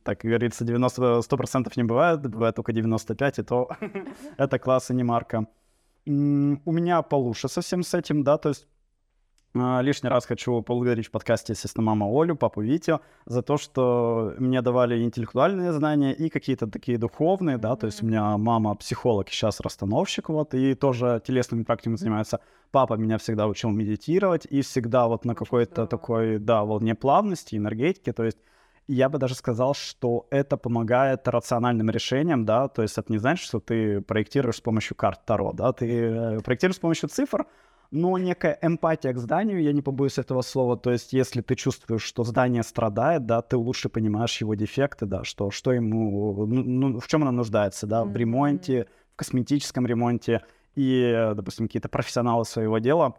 так 0.02 0.20
говорится, 0.22 0.64
90, 0.64 1.20
100% 1.20 1.72
не 1.76 1.84
бывает, 1.84 2.20
бывает 2.20 2.54
только 2.54 2.72
95, 2.72 3.38
и 3.38 3.42
то 3.42 3.68
это 4.38 4.58
класс, 4.58 4.90
и 4.90 4.94
не 4.94 5.04
марка. 5.04 5.46
У 6.06 6.72
меня 6.72 7.02
получше 7.02 7.48
совсем 7.48 7.82
с 7.82 7.94
этим, 7.94 8.22
да, 8.24 8.38
то 8.38 8.50
есть 8.50 8.66
А, 9.54 9.80
лишний 9.82 10.08
раз 10.08 10.26
хочу 10.26 10.62
поблагодарить 10.62 11.08
в 11.08 11.10
подкасте, 11.10 11.54
естественно, 11.54 11.84
мама 11.84 12.06
Олю, 12.06 12.36
папу 12.36 12.60
Витю 12.62 13.00
за 13.26 13.42
то, 13.42 13.56
что 13.56 14.32
мне 14.38 14.62
давали 14.62 15.02
интеллектуальные 15.02 15.72
знания 15.72 16.12
и 16.12 16.28
какие-то 16.28 16.68
такие 16.68 16.98
духовные, 16.98 17.58
да, 17.58 17.74
то 17.74 17.86
есть 17.86 18.02
у 18.02 18.06
меня 18.06 18.38
мама 18.38 18.76
психолог 18.76 19.28
и 19.28 19.32
сейчас 19.32 19.60
расстановщик, 19.60 20.28
вот, 20.28 20.54
и 20.54 20.74
тоже 20.74 21.20
телесными 21.26 21.64
практиками 21.64 21.96
занимается. 21.96 22.38
Папа 22.70 22.94
меня 22.94 23.18
всегда 23.18 23.48
учил 23.48 23.70
медитировать 23.70 24.46
и 24.46 24.60
всегда 24.62 25.08
вот 25.08 25.24
на 25.24 25.34
какой-то 25.34 25.86
такой, 25.86 26.38
да, 26.38 26.64
волне 26.64 26.94
плавности, 26.94 27.56
энергетики, 27.56 28.12
то 28.12 28.22
есть 28.22 28.38
я 28.88 29.08
бы 29.08 29.18
даже 29.18 29.34
сказал, 29.34 29.74
что 29.74 30.26
это 30.30 30.56
помогает 30.56 31.26
рациональным 31.28 31.90
решениям, 31.90 32.44
да, 32.44 32.68
то 32.68 32.82
есть 32.82 32.98
это 32.98 33.12
не 33.12 33.18
значит, 33.18 33.46
что 33.46 33.60
ты 33.60 34.00
проектируешь 34.00 34.56
с 34.56 34.60
помощью 34.60 34.96
карт 34.96 35.24
Таро, 35.24 35.52
да, 35.52 35.72
ты 35.72 35.86
э, 35.86 36.40
проектируешь 36.40 36.76
с 36.76 36.80
помощью 36.80 37.08
цифр, 37.08 37.46
но 37.90 38.18
некая 38.18 38.58
эмпатия 38.62 39.12
к 39.12 39.18
зданию, 39.18 39.62
я 39.62 39.72
не 39.72 39.82
побоюсь 39.82 40.18
этого 40.18 40.42
слова, 40.42 40.76
то 40.76 40.90
есть 40.90 41.12
если 41.12 41.40
ты 41.40 41.54
чувствуешь, 41.54 42.02
что 42.02 42.24
здание 42.24 42.62
страдает, 42.62 43.26
да, 43.26 43.42
ты 43.42 43.56
лучше 43.56 43.88
понимаешь 43.88 44.40
его 44.40 44.54
дефекты, 44.54 45.06
да, 45.06 45.24
что, 45.24 45.50
что 45.50 45.72
ему, 45.72 46.46
ну, 46.46 46.62
ну 46.62 47.00
в 47.00 47.06
чем 47.08 47.22
оно 47.22 47.32
нуждается, 47.32 47.86
да, 47.86 48.04
в 48.04 48.16
ремонте, 48.16 48.86
в 49.12 49.16
косметическом 49.16 49.86
ремонте, 49.86 50.42
и, 50.74 51.32
допустим, 51.34 51.66
какие-то 51.66 51.88
профессионалы 51.88 52.44
своего 52.44 52.78
дела, 52.78 53.16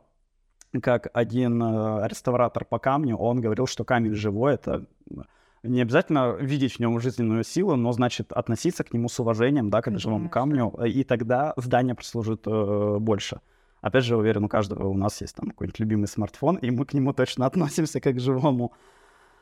как 0.82 1.10
один 1.14 1.62
э, 1.62 2.08
реставратор 2.08 2.64
по 2.64 2.80
камню, 2.80 3.18
он 3.18 3.42
говорил, 3.42 3.68
что 3.68 3.84
камень 3.84 4.14
живой, 4.14 4.54
это 4.54 4.86
не 5.64 5.82
обязательно 5.82 6.36
видеть 6.40 6.74
в 6.74 6.80
нем 6.80 7.00
жизненную 7.00 7.44
силу, 7.44 7.76
но 7.76 7.92
значит 7.92 8.32
относиться 8.32 8.84
к 8.84 8.94
нему 8.94 9.10
с 9.10 9.20
уважением, 9.20 9.70
да, 9.70 9.82
как 9.82 9.96
к 9.96 10.00
живому 10.00 10.30
камню, 10.30 10.72
и 10.86 11.04
тогда 11.04 11.54
здание 11.58 11.96
прослужит 11.96 12.48
э, 12.48 12.98
больше. 13.00 13.42
Опять 13.82 14.04
же, 14.06 14.16
уверен, 14.16 14.44
у 14.44 14.50
каждого 14.50 14.88
у 14.88 14.98
нас 14.98 15.22
есть 15.22 15.36
там 15.36 15.50
какой-нибудь 15.50 15.80
любимый 15.80 16.08
смартфон, 16.08 16.58
и 16.58 16.70
мы 16.72 16.86
к 16.86 16.94
нему 16.94 17.14
точно 17.14 17.46
относимся 17.48 18.00
как 18.00 18.16
к 18.16 18.20
живому. 18.20 18.74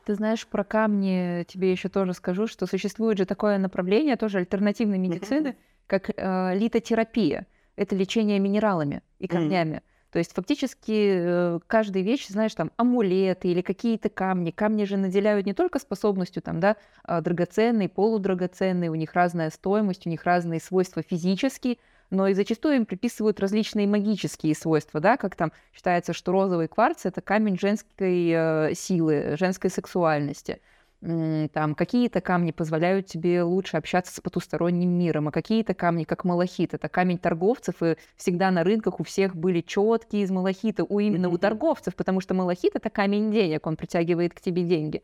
Ты 0.04 0.14
знаешь, 0.14 0.46
про 0.46 0.64
камни 0.64 1.44
тебе 1.44 1.70
еще 1.70 1.88
тоже 1.88 2.14
скажу, 2.14 2.46
что 2.46 2.66
существует 2.66 3.18
же 3.18 3.26
такое 3.26 3.58
направление, 3.58 4.16
тоже 4.16 4.38
альтернативной 4.38 4.98
медицины, 4.98 5.56
как 5.86 6.10
э, 6.10 6.58
литотерапия. 6.58 7.46
Это 7.76 7.96
лечение 7.96 8.38
минералами 8.38 9.02
и 9.18 9.26
камнями. 9.26 9.82
То 10.10 10.18
есть 10.18 10.34
фактически 10.34 11.12
э, 11.16 11.58
каждая 11.66 12.02
вещь, 12.02 12.26
знаешь, 12.28 12.54
там 12.54 12.72
амулеты 12.76 13.48
или 13.48 13.60
какие-то 13.60 14.08
камни. 14.08 14.50
Камни 14.50 14.84
же 14.84 14.96
наделяют 14.96 15.46
не 15.46 15.54
только 15.54 15.78
способностью 15.78 16.42
там, 16.42 16.58
да, 16.58 16.76
а, 17.04 17.20
драгоценные, 17.20 17.88
полудрагоценные, 17.88 18.90
у 18.90 18.96
них 18.96 19.14
разная 19.14 19.50
стоимость, 19.50 20.06
у 20.06 20.10
них 20.10 20.24
разные 20.24 20.60
свойства 20.60 21.02
физические, 21.02 21.78
но 22.10 22.26
и 22.26 22.34
зачастую 22.34 22.76
им 22.76 22.86
приписывают 22.86 23.38
различные 23.38 23.86
магические 23.86 24.56
свойства, 24.56 24.98
да, 24.98 25.16
как 25.16 25.36
там 25.36 25.52
считается, 25.72 26.12
что 26.12 26.32
розовый 26.32 26.66
кварц— 26.66 27.00
это 27.06 27.20
камень 27.20 27.56
женской 27.58 28.30
э, 28.30 28.74
силы, 28.74 29.36
женской 29.38 29.70
сексуальности. 29.70 30.60
Там 31.00 31.74
какие-то 31.74 32.20
камни 32.20 32.52
позволяют 32.52 33.06
тебе 33.06 33.42
лучше 33.42 33.78
общаться 33.78 34.14
с 34.14 34.20
потусторонним 34.20 34.90
миром, 34.90 35.28
а 35.28 35.32
какие-то 35.32 35.72
камни, 35.72 36.04
как 36.04 36.24
малахит, 36.24 36.74
это 36.74 36.90
камень 36.90 37.16
торговцев, 37.16 37.82
и 37.82 37.96
всегда 38.16 38.50
на 38.50 38.64
рынках 38.64 39.00
у 39.00 39.04
всех 39.04 39.34
были 39.34 39.62
четкие 39.62 40.24
из 40.24 40.30
малахита, 40.30 40.84
у 40.84 40.98
именно 40.98 41.30
у 41.30 41.38
торговцев, 41.38 41.94
потому 41.94 42.20
что 42.20 42.34
малахит— 42.34 42.72
это 42.74 42.90
камень 42.90 43.32
денег, 43.32 43.66
он 43.66 43.76
притягивает 43.76 44.34
к 44.34 44.42
тебе 44.42 44.62
деньги. 44.62 45.02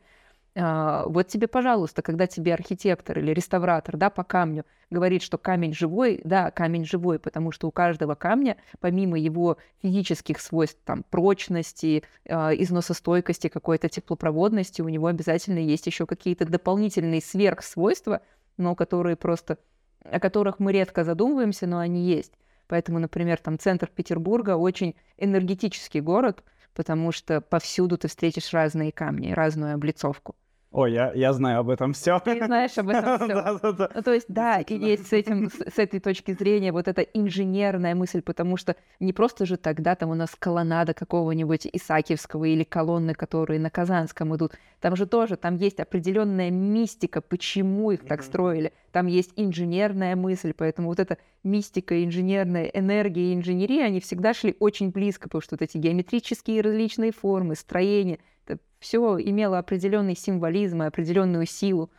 А, 0.59 1.03
вот 1.07 1.27
тебе, 1.27 1.47
пожалуйста, 1.47 2.01
когда 2.01 2.25
тебе 2.25 2.51
архитектор 2.51 3.19
или 3.19 3.31
реставратор, 3.31 3.95
да, 3.95 4.09
по 4.09 4.23
камню 4.23 4.65
говорит, 4.89 5.21
что 5.21 5.37
камень 5.37 5.71
живой, 5.73 6.19
да, 6.23 6.49
камень 6.49 6.83
живой, 6.83 7.19
потому 7.19 7.51
что 7.51 7.67
у 7.67 7.71
каждого 7.71 8.15
камня, 8.15 8.57
помимо 8.79 9.19
его 9.19 9.57
физических 9.83 10.41
свойств, 10.41 10.79
там, 10.83 11.03
прочности, 11.03 12.03
э, 12.25 12.33
износостойкости, 12.55 13.49
какой-то 13.49 13.87
теплопроводности, 13.87 14.81
у 14.81 14.89
него 14.89 15.05
обязательно 15.07 15.59
есть 15.59 15.85
еще 15.85 16.07
какие-то 16.07 16.45
дополнительные 16.45 17.21
сверхсвойства, 17.21 18.21
но 18.57 18.73
которые 18.73 19.15
просто, 19.15 19.59
о 20.03 20.19
которых 20.19 20.57
мы 20.57 20.71
редко 20.71 21.03
задумываемся, 21.03 21.67
но 21.67 21.77
они 21.77 22.01
есть. 22.01 22.33
Поэтому, 22.65 22.97
например, 22.97 23.37
там 23.37 23.59
центр 23.59 23.91
Петербурга 23.93 24.55
очень 24.55 24.95
энергетический 25.17 25.99
город, 25.99 26.43
потому 26.73 27.11
что 27.11 27.41
повсюду 27.41 27.99
ты 27.99 28.07
встретишь 28.07 28.53
разные 28.53 28.91
камни, 28.91 29.33
разную 29.33 29.75
облицовку. 29.75 30.35
Ой, 30.71 30.91
я, 30.91 31.13
я 31.13 31.31
знаю 31.31 31.61
об 31.61 31.69
этом 31.69 31.93
все. 31.93 32.19
Ты 32.19 32.45
знаешь 32.45 32.77
об 32.77 32.89
этом 32.89 33.17
все. 33.59 33.89
Ну, 33.95 34.01
то 34.03 34.13
есть, 34.13 34.25
да, 34.27 34.59
и 34.59 34.77
есть 34.77 35.07
с, 35.07 35.13
этим, 35.13 35.49
с, 35.49 35.55
с 35.55 35.79
этой 35.79 36.01
точки 36.01 36.33
зрения 36.33 36.73
вот 36.73 36.89
эта 36.89 37.01
инженерная 37.01 37.95
мысль, 37.95 38.21
потому 38.21 38.57
что 38.57 38.75
не 38.99 39.13
просто 39.13 39.45
же 39.45 39.55
тогда 39.55 39.95
там 39.95 40.09
у 40.09 40.15
нас 40.15 40.35
колоннада 40.37 40.93
какого-нибудь 40.93 41.67
Исаакиевского 41.71 42.45
или 42.45 42.63
колонны, 42.63 43.13
которые 43.13 43.61
на 43.61 43.69
Казанском 43.69 44.35
идут. 44.35 44.53
Там 44.81 44.97
же 44.97 45.05
тоже, 45.05 45.37
там 45.37 45.55
есть 45.55 45.79
определенная 45.79 46.51
мистика, 46.51 47.21
почему 47.21 47.91
их 47.91 48.05
так 48.05 48.21
строили. 48.21 48.73
Там 48.91 49.07
есть 49.07 49.31
инженерная 49.37 50.15
мысль, 50.17 50.53
поэтому 50.55 50.89
вот 50.89 50.99
эта 50.99 51.17
мистика, 51.43 52.03
инженерная 52.03 52.65
энергия 52.65 53.31
и 53.31 53.35
инженерия, 53.35 53.85
они 53.85 54.01
всегда 54.01 54.33
шли 54.33 54.55
очень 54.59 54.91
близко, 54.91 55.23
потому 55.29 55.41
что 55.41 55.55
вот 55.55 55.61
эти 55.61 55.77
геометрические 55.77 56.61
различные 56.61 57.11
формы, 57.13 57.55
строения, 57.55 58.19
это 58.47 58.59
все 58.79 58.99
имело 59.19 59.57
определенный 59.59 60.15
символизм 60.15 60.83
и 60.83 60.87
определенную 60.87 61.45
силу. 61.45 61.91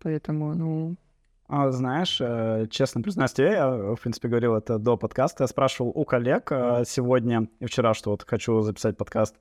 Поэтому, 0.00 0.54
ну, 0.54 0.96
а, 1.50 1.70
знаешь, 1.70 2.18
э, 2.20 2.66
честно 2.70 3.00
признаюсь 3.00 3.32
тебе, 3.32 3.52
я, 3.52 3.70
в 3.70 3.96
принципе, 3.96 4.28
говорил 4.28 4.54
это 4.54 4.78
до 4.78 4.98
подкаста, 4.98 5.44
я 5.44 5.48
спрашивал 5.48 5.92
у 5.94 6.04
коллег 6.04 6.52
э, 6.52 6.82
сегодня 6.86 7.48
и 7.58 7.64
вчера, 7.64 7.94
что 7.94 8.10
вот 8.10 8.24
хочу 8.26 8.60
записать 8.60 8.96
подкаст 8.96 9.34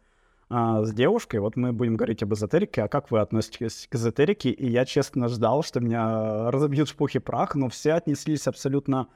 с 0.49 0.93
девушкой, 0.93 1.41
вот 1.41 1.57
мы 1.57 1.73
будем 1.73 1.97
говорить 1.97 2.23
об 2.23 2.33
эзотерике, 2.33 2.83
а 2.83 2.87
как 2.87 3.11
вы 3.11 3.19
относитесь 3.19 3.85
к 3.91 3.95
эзотерике? 3.95 4.49
И 4.49 4.69
я, 4.69 4.85
честно, 4.85 5.27
ждал, 5.27 5.61
что 5.61 5.81
меня 5.81 6.49
разобьют 6.49 6.87
в 6.87 6.95
пух 6.95 7.15
и 7.15 7.19
прах, 7.19 7.53
но 7.55 7.67
все 7.67 7.91
отнеслись 7.95 8.47
абсолютно 8.47 9.09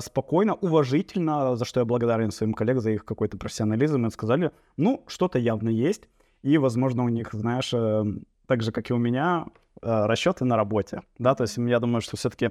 спокойно, 0.00 0.54
уважительно, 0.54 1.54
за 1.54 1.64
что 1.64 1.78
я 1.78 1.86
благодарен 1.86 2.32
своим 2.32 2.52
коллегам 2.52 2.82
за 2.82 2.90
их 2.90 3.04
какой-то 3.04 3.38
профессионализм, 3.38 4.06
и 4.06 4.10
сказали, 4.10 4.50
ну, 4.76 5.04
что-то 5.06 5.38
явно 5.38 5.68
есть, 5.68 6.08
и, 6.46 6.58
возможно, 6.58 7.02
у 7.02 7.08
них, 7.08 7.32
знаешь, 7.32 7.74
э, 7.74 8.04
так 8.46 8.62
же, 8.62 8.70
как 8.70 8.90
и 8.90 8.94
у 8.94 8.98
меня, 8.98 9.46
э, 9.82 10.06
расчеты 10.06 10.44
на 10.44 10.56
работе, 10.56 11.02
да, 11.18 11.34
то 11.34 11.42
есть 11.42 11.56
я 11.56 11.80
думаю, 11.80 12.00
что 12.00 12.16
все-таки 12.16 12.50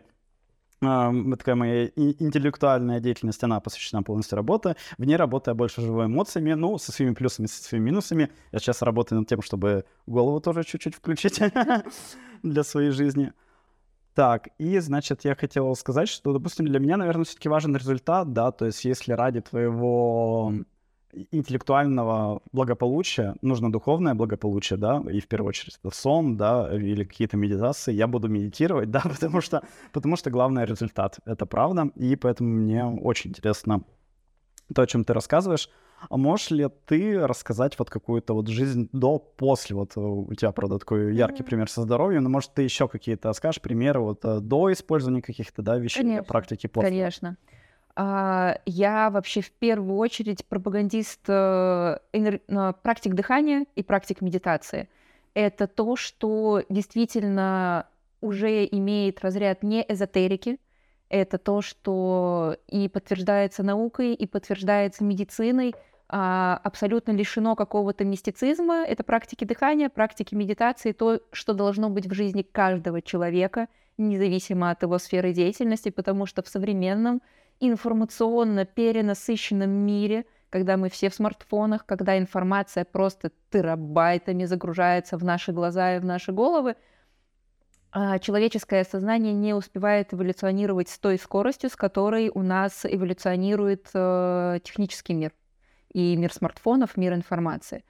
такая 0.81 1.55
моя 1.55 1.85
интеллектуальная 1.95 2.99
деятельность, 2.99 3.41
она 3.43 3.61
посвящена 3.61 4.03
полностью 4.03 4.35
работе. 4.35 4.75
Вне 4.97 5.15
работы 5.15 5.51
я 5.51 5.55
больше 5.55 5.81
живу 5.81 6.03
эмоциями, 6.03 6.53
ну, 6.53 6.77
со 6.77 6.91
своими 6.91 7.13
плюсами, 7.13 7.47
со 7.47 7.63
своими 7.63 7.85
минусами. 7.85 8.29
Я 8.51 8.59
сейчас 8.59 8.81
работаю 8.81 9.19
над 9.19 9.29
тем, 9.29 9.41
чтобы 9.41 9.85
голову 10.05 10.41
тоже 10.41 10.65
чуть-чуть 10.65 10.95
включить 10.95 11.39
для 12.43 12.63
своей 12.63 12.91
жизни. 12.91 13.31
Так, 14.13 14.49
и, 14.59 14.77
значит, 14.79 15.23
я 15.23 15.33
хотел 15.33 15.73
сказать, 15.75 16.09
что, 16.09 16.33
допустим, 16.33 16.65
для 16.65 16.79
меня, 16.79 16.97
наверное, 16.97 17.23
все-таки 17.23 17.49
важен 17.49 17.75
результат, 17.75 18.33
да, 18.33 18.51
то 18.51 18.65
есть 18.65 18.83
если 18.83 19.13
ради 19.13 19.39
твоего 19.39 20.53
интеллектуального 21.31 22.41
благополучия 22.51 23.35
нужно 23.41 23.71
духовное 23.71 24.13
благополучие, 24.13 24.77
да, 24.77 25.03
и 25.11 25.19
в 25.19 25.27
первую 25.27 25.49
очередь 25.49 25.77
это 25.83 25.95
сон, 25.95 26.37
да, 26.37 26.69
или 26.73 27.03
какие-то 27.03 27.37
медитации. 27.37 27.93
Я 27.93 28.07
буду 28.07 28.27
медитировать, 28.27 28.91
да, 28.91 29.01
потому 29.01 29.41
что, 29.41 29.63
потому 29.93 30.15
что 30.15 30.29
главный 30.29 30.65
результат, 30.65 31.19
это 31.25 31.45
правда, 31.45 31.89
и 31.95 32.15
поэтому 32.15 32.49
мне 32.49 32.85
очень 32.85 33.31
интересно 33.31 33.83
то, 34.73 34.81
о 34.81 34.87
чем 34.87 35.03
ты 35.03 35.13
рассказываешь. 35.13 35.69
А 36.09 36.17
можешь 36.17 36.51
ли 36.51 36.67
ты 36.85 37.25
рассказать 37.25 37.79
вот 37.79 37.89
какую-то 37.89 38.33
вот 38.33 38.47
жизнь 38.47 38.89
до, 38.91 39.17
после? 39.17 39.75
Вот 39.75 39.97
у 39.97 40.33
тебя, 40.33 40.51
правда, 40.51 40.77
такой 40.77 41.15
яркий 41.15 41.41
mm-hmm. 41.41 41.45
пример 41.45 41.69
со 41.69 41.81
здоровьем, 41.81 42.23
но 42.23 42.29
может 42.29 42.53
ты 42.53 42.63
еще 42.63 42.87
какие-то 42.87 43.31
скажешь 43.33 43.61
примеры 43.61 44.01
вот 44.01 44.23
э, 44.25 44.39
до 44.39 44.71
использования 44.71 45.21
каких-то, 45.21 45.61
да, 45.61 45.77
вещей, 45.77 46.01
Конечно. 46.01 46.23
практики 46.23 46.67
после? 46.67 46.89
Конечно. 46.89 47.37
А, 47.95 48.59
я 48.65 49.09
вообще 49.09 49.41
в 49.41 49.51
первую 49.51 49.97
очередь 49.97 50.45
пропагандист 50.45 51.21
э, 51.27 51.97
э, 52.11 52.73
практик 52.83 53.13
дыхания 53.13 53.65
и 53.75 53.83
практик 53.83 54.21
медитации. 54.21 54.89
Это 55.33 55.67
то, 55.67 55.95
что 55.95 56.63
действительно 56.69 57.87
уже 58.21 58.65
имеет 58.65 59.21
разряд 59.21 59.63
не 59.63 59.85
эзотерики, 59.87 60.59
это 61.09 61.37
то, 61.37 61.61
что 61.61 62.57
и 62.67 62.89
подтверждается 62.89 63.63
наукой, 63.63 64.13
и 64.13 64.25
подтверждается 64.25 65.03
медициной, 65.03 65.73
а, 66.07 66.59
абсолютно 66.63 67.11
лишено 67.11 67.55
какого-то 67.55 68.03
мистицизма. 68.03 68.83
Это 68.85 69.03
практики 69.03 69.45
дыхания, 69.45 69.89
практики 69.89 70.35
медитации, 70.35 70.91
то, 70.91 71.19
что 71.31 71.53
должно 71.53 71.89
быть 71.89 72.07
в 72.07 72.13
жизни 72.13 72.41
каждого 72.41 73.01
человека, 73.01 73.67
независимо 73.97 74.71
от 74.71 74.83
его 74.83 74.97
сферы 74.97 75.31
деятельности, 75.33 75.89
потому 75.89 76.25
что 76.25 76.43
в 76.43 76.47
современном 76.47 77.21
информационно 77.59 78.65
перенасыщенном 78.65 79.69
мире, 79.69 80.25
когда 80.49 80.77
мы 80.77 80.89
все 80.89 81.09
в 81.09 81.15
смартфонах, 81.15 81.85
когда 81.85 82.17
информация 82.17 82.85
просто 82.85 83.31
терабайтами 83.51 84.45
загружается 84.45 85.17
в 85.17 85.23
наши 85.23 85.51
глаза 85.51 85.95
и 85.95 85.99
в 85.99 86.05
наши 86.05 86.31
головы, 86.31 86.75
а 87.97 88.19
человеческое 88.19 88.83
сознание 88.83 89.33
не 89.33 89.53
успевает 89.53 90.13
эволюционировать 90.13 90.89
с 90.89 90.99
той 90.99 91.17
скоростью, 91.17 91.69
с 91.69 91.77
которой 91.77 92.29
у 92.33 92.41
нас 92.41 92.85
эволюционирует 92.85 93.89
э, 93.93 94.59
технический 94.63 95.13
мир. 95.13 95.31
и 95.93 96.17
мир 96.17 96.33
смартфонов, 96.33 96.97
мир 96.97 97.13
информации. 97.13 97.85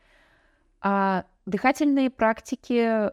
А 0.79 1.25
дыхательные 1.47 2.11
практики 2.11 3.09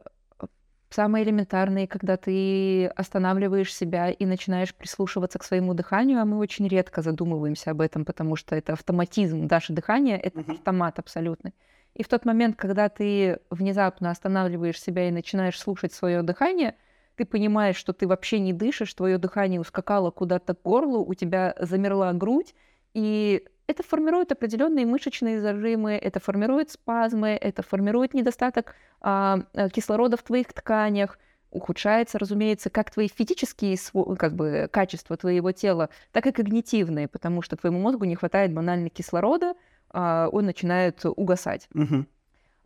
самые 0.92 1.24
элементарные, 1.24 1.86
когда 1.86 2.16
ты 2.16 2.86
останавливаешь 2.86 3.74
себя 3.74 4.10
и 4.10 4.26
начинаешь 4.26 4.74
прислушиваться 4.74 5.38
к 5.38 5.44
своему 5.44 5.74
дыханию, 5.74 6.20
а 6.20 6.24
мы 6.24 6.38
очень 6.38 6.68
редко 6.68 7.02
задумываемся 7.02 7.70
об 7.70 7.80
этом, 7.80 8.04
потому 8.04 8.36
что 8.36 8.54
это 8.54 8.72
автоматизм. 8.74 9.46
Наше 9.50 9.72
дыхание— 9.72 10.18
это 10.20 10.40
автомат 10.40 10.98
абсолютный. 10.98 11.54
И 11.94 12.02
в 12.02 12.08
тот 12.08 12.24
момент, 12.24 12.56
когда 12.56 12.88
ты 12.88 13.38
внезапно 13.50 14.10
останавливаешь 14.10 14.80
себя 14.80 15.08
и 15.08 15.12
начинаешь 15.12 15.58
слушать 15.58 15.92
свое 15.92 16.22
дыхание, 16.22 16.74
ты 17.16 17.26
понимаешь, 17.26 17.76
что 17.76 17.92
ты 17.92 18.06
вообще 18.06 18.38
не 18.38 18.52
дышишь, 18.52 18.94
твое 18.94 19.18
дыхание 19.18 19.60
ускакало 19.60 20.10
куда-то 20.10 20.54
к 20.54 20.62
горлу, 20.62 21.04
у 21.04 21.14
тебя 21.14 21.54
замерла 21.58 22.12
грудь, 22.14 22.54
и 22.94 23.46
это 23.72 23.82
формирует 23.82 24.30
определенные 24.32 24.86
мышечные 24.86 25.40
зажимы, 25.40 25.92
это 25.92 26.20
формирует 26.20 26.70
спазмы, 26.70 27.30
это 27.30 27.62
формирует 27.62 28.14
недостаток 28.14 28.74
а, 29.00 29.40
э, 29.54 29.68
кислорода 29.70 30.16
в 30.16 30.22
твоих 30.22 30.52
тканях, 30.52 31.18
ухудшается, 31.50 32.18
разумеется, 32.18 32.70
как 32.70 32.90
твои 32.90 33.08
физические 33.08 33.76
как 34.16 34.34
бы, 34.34 34.68
качества 34.70 35.16
твоего 35.16 35.52
тела, 35.52 35.88
так 36.12 36.26
и 36.26 36.32
когнитивные, 36.32 37.08
потому 37.08 37.42
что 37.42 37.56
твоему 37.56 37.80
мозгу 37.80 38.04
не 38.04 38.14
хватает 38.14 38.52
банально 38.52 38.88
кислорода, 38.88 39.54
а, 39.90 40.28
он 40.30 40.46
начинает 40.46 41.04
угасать. 41.04 41.68
Мгм. 41.72 42.06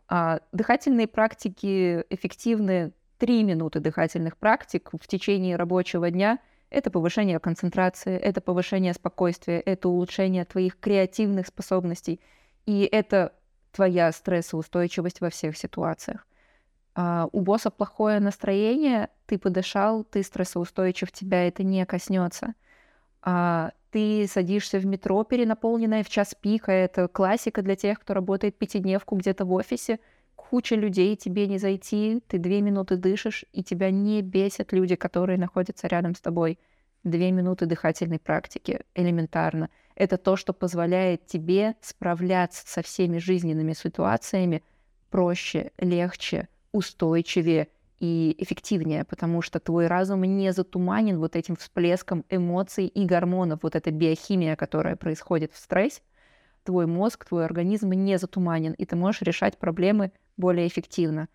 А, 0.09 0.39
дыхательные 0.51 1.07
практики 1.07 2.03
эффективны. 2.09 2.91
Три 3.17 3.43
минуты 3.43 3.79
дыхательных 3.79 4.37
практик 4.37 4.91
в 4.93 5.07
течение 5.07 5.55
рабочего 5.55 6.11
дня— 6.11 6.37
это 6.69 6.91
повышение 6.91 7.39
концентрации, 7.39 8.17
это 8.17 8.41
повышение 8.41 8.93
спокойствия, 8.93 9.59
это 9.59 9.89
улучшение 9.89 10.45
твоих 10.45 10.77
креативных 10.79 11.47
способностей, 11.47 12.19
и 12.65 12.87
это 12.91 13.33
твоя 13.71 14.11
стрессоустойчивость 14.11 15.21
во 15.21 15.29
всех 15.29 15.57
ситуациях. 15.57 16.27
А, 16.95 17.29
у 17.31 17.41
босса 17.41 17.69
плохое 17.69 18.19
настроение, 18.19 19.09
ты 19.27 19.37
подышал, 19.37 20.03
ты 20.03 20.23
стрессоустойчив, 20.23 21.11
тебя 21.11 21.47
это 21.47 21.63
не 21.63 21.85
коснется. 21.85 22.55
А, 23.21 23.71
ты 23.91 24.27
садишься 24.27 24.79
в 24.79 24.85
метро, 24.85 25.23
перенаполненное 25.23 26.03
в 26.03 26.09
час 26.09 26.35
пика, 26.39 26.71
это 26.71 27.07
классика 27.07 27.61
для 27.61 27.75
тех, 27.75 27.99
кто 27.99 28.13
работает 28.13 28.57
пятидневку 28.57 29.15
где-то 29.15 29.45
в 29.45 29.53
офисе, 29.53 29.99
куча 30.37 30.75
людей, 30.75 31.15
тебе 31.17 31.47
не 31.47 31.57
зайти, 31.57 32.23
ты 32.27 32.37
две 32.37 32.61
минуты 32.61 32.95
дышишь, 32.95 33.43
и 33.51 33.63
тебя 33.63 33.91
не 33.91 34.21
бесят 34.21 34.71
люди, 34.71 34.95
которые 34.95 35.37
находятся 35.37 35.87
рядом 35.87 36.15
с 36.15 36.21
тобой. 36.21 36.57
Две 37.03 37.31
минуты 37.31 37.65
дыхательной 37.65 38.19
практики, 38.19 38.81
элементарно. 38.95 39.69
Это 39.95 40.17
то, 40.17 40.35
что 40.35 40.53
позволяет 40.53 41.25
тебе 41.25 41.75
справляться 41.81 42.63
со 42.65 42.81
всеми 42.81 43.17
жизненными 43.17 43.73
ситуациями 43.73 44.63
проще, 45.09 45.71
легче, 45.77 46.47
устойчивее 46.71 47.67
и 47.99 48.35
эффективнее, 48.37 49.03
потому 49.03 49.41
что 49.41 49.59
твой 49.59 49.87
разум 49.87 50.23
не 50.23 50.53
затуманен 50.53 51.17
вот 51.17 51.35
этим 51.35 51.55
всплеском 51.55 52.23
эмоций 52.29 52.87
и 52.87 53.05
гормонов, 53.05 53.63
вот 53.63 53.75
эта 53.75 53.91
биохимия, 53.91 54.55
которая 54.55 54.95
происходит 54.95 55.51
в 55.53 55.57
стрессе, 55.57 56.01
твой 56.63 56.85
мозг, 56.85 57.25
твой 57.25 57.45
организм 57.45 57.91
не 57.91 58.17
затуманен, 58.17 58.73
и 58.73 58.85
ты 58.85 58.95
можешь 58.95 59.21
решать 59.21 59.57
проблемы 59.57 60.11
более 60.37 60.67
эффективно. 60.67 61.27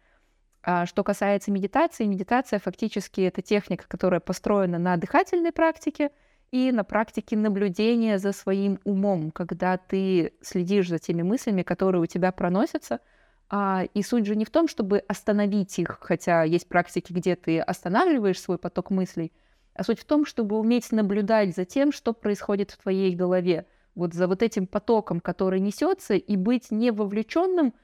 А 0.63 0.87
что 0.87 1.03
касается 1.03 1.51
медитации, 1.51 2.05
медитация 2.05 2.59
фактически 2.61 3.21
это 3.23 3.43
техника, 3.43 3.85
которая 3.89 4.21
построена 4.21 4.79
на 4.79 4.97
дыхательной 4.97 5.53
практике 5.53 6.11
и 6.53 6.71
на 6.71 6.85
практике 6.85 7.37
наблюдения 7.37 8.19
за 8.19 8.33
своим 8.33 8.79
умом, 8.85 9.33
когда 9.33 9.77
ты 9.77 10.35
следишь 10.41 10.89
за 10.89 10.99
теми 10.99 11.23
мыслями, 11.23 11.63
которые 11.63 12.03
у 12.03 12.07
тебя 12.07 12.31
проносятся. 12.31 13.01
А, 13.49 13.85
и 13.93 14.03
суть 14.03 14.27
же 14.27 14.37
не 14.37 14.45
в 14.45 14.51
том, 14.51 14.69
чтобы 14.69 14.99
остановить 15.09 15.79
их, 15.79 15.99
хотя 16.01 16.43
есть 16.43 16.69
практики, 16.69 17.13
где 17.13 17.37
ты 17.37 17.61
останавливаешь 17.61 18.41
свой 18.41 18.57
поток 18.57 18.91
мыслей, 18.91 19.33
а 19.75 19.85
суть 19.85 19.99
в 19.99 20.05
том, 20.05 20.25
чтобы 20.25 20.59
уметь 20.59 20.91
наблюдать 20.93 21.55
за 21.55 21.65
тем, 21.65 21.93
что 21.93 22.13
происходит 22.13 22.71
в 22.71 22.79
твоей 22.79 23.15
голове, 23.15 23.67
вот 23.95 24.15
за 24.15 24.27
вот 24.27 24.43
этим 24.43 24.67
потоком, 24.67 25.21
который 25.21 25.61
несется, 25.61 26.15
и 26.15 26.37
быть 26.37 26.71
не 26.71 26.91
вовлеченным 26.91 27.75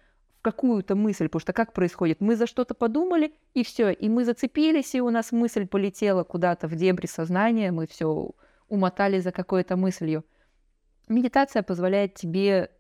какую-то 0.51 0.97
мысль, 0.97 1.25
потому 1.25 1.41
что 1.41 1.53
как 1.53 1.73
происходит? 1.73 2.21
Мы 2.21 2.37
за 2.37 2.47
что-то 2.47 2.75
подумали, 2.75 3.35
и 3.55 3.63
все, 3.63 3.91
и 3.91 4.09
мы 4.09 4.25
зацепились, 4.25 4.95
и 4.95 5.01
у 5.01 5.11
нас 5.11 5.33
мысль 5.33 5.67
полетела 5.67 6.25
куда-то 6.25 6.69
в 6.69 6.75
дебри 6.75 7.07
сознания, 7.07 7.71
мы 7.71 7.87
все 7.87 8.31
умотали 8.69 9.21
за 9.21 9.31
какой-то 9.31 9.77
мыслью. 9.77 10.25
Медитация 11.09 11.63
позволяет 11.63 12.15
тебе 12.15 12.71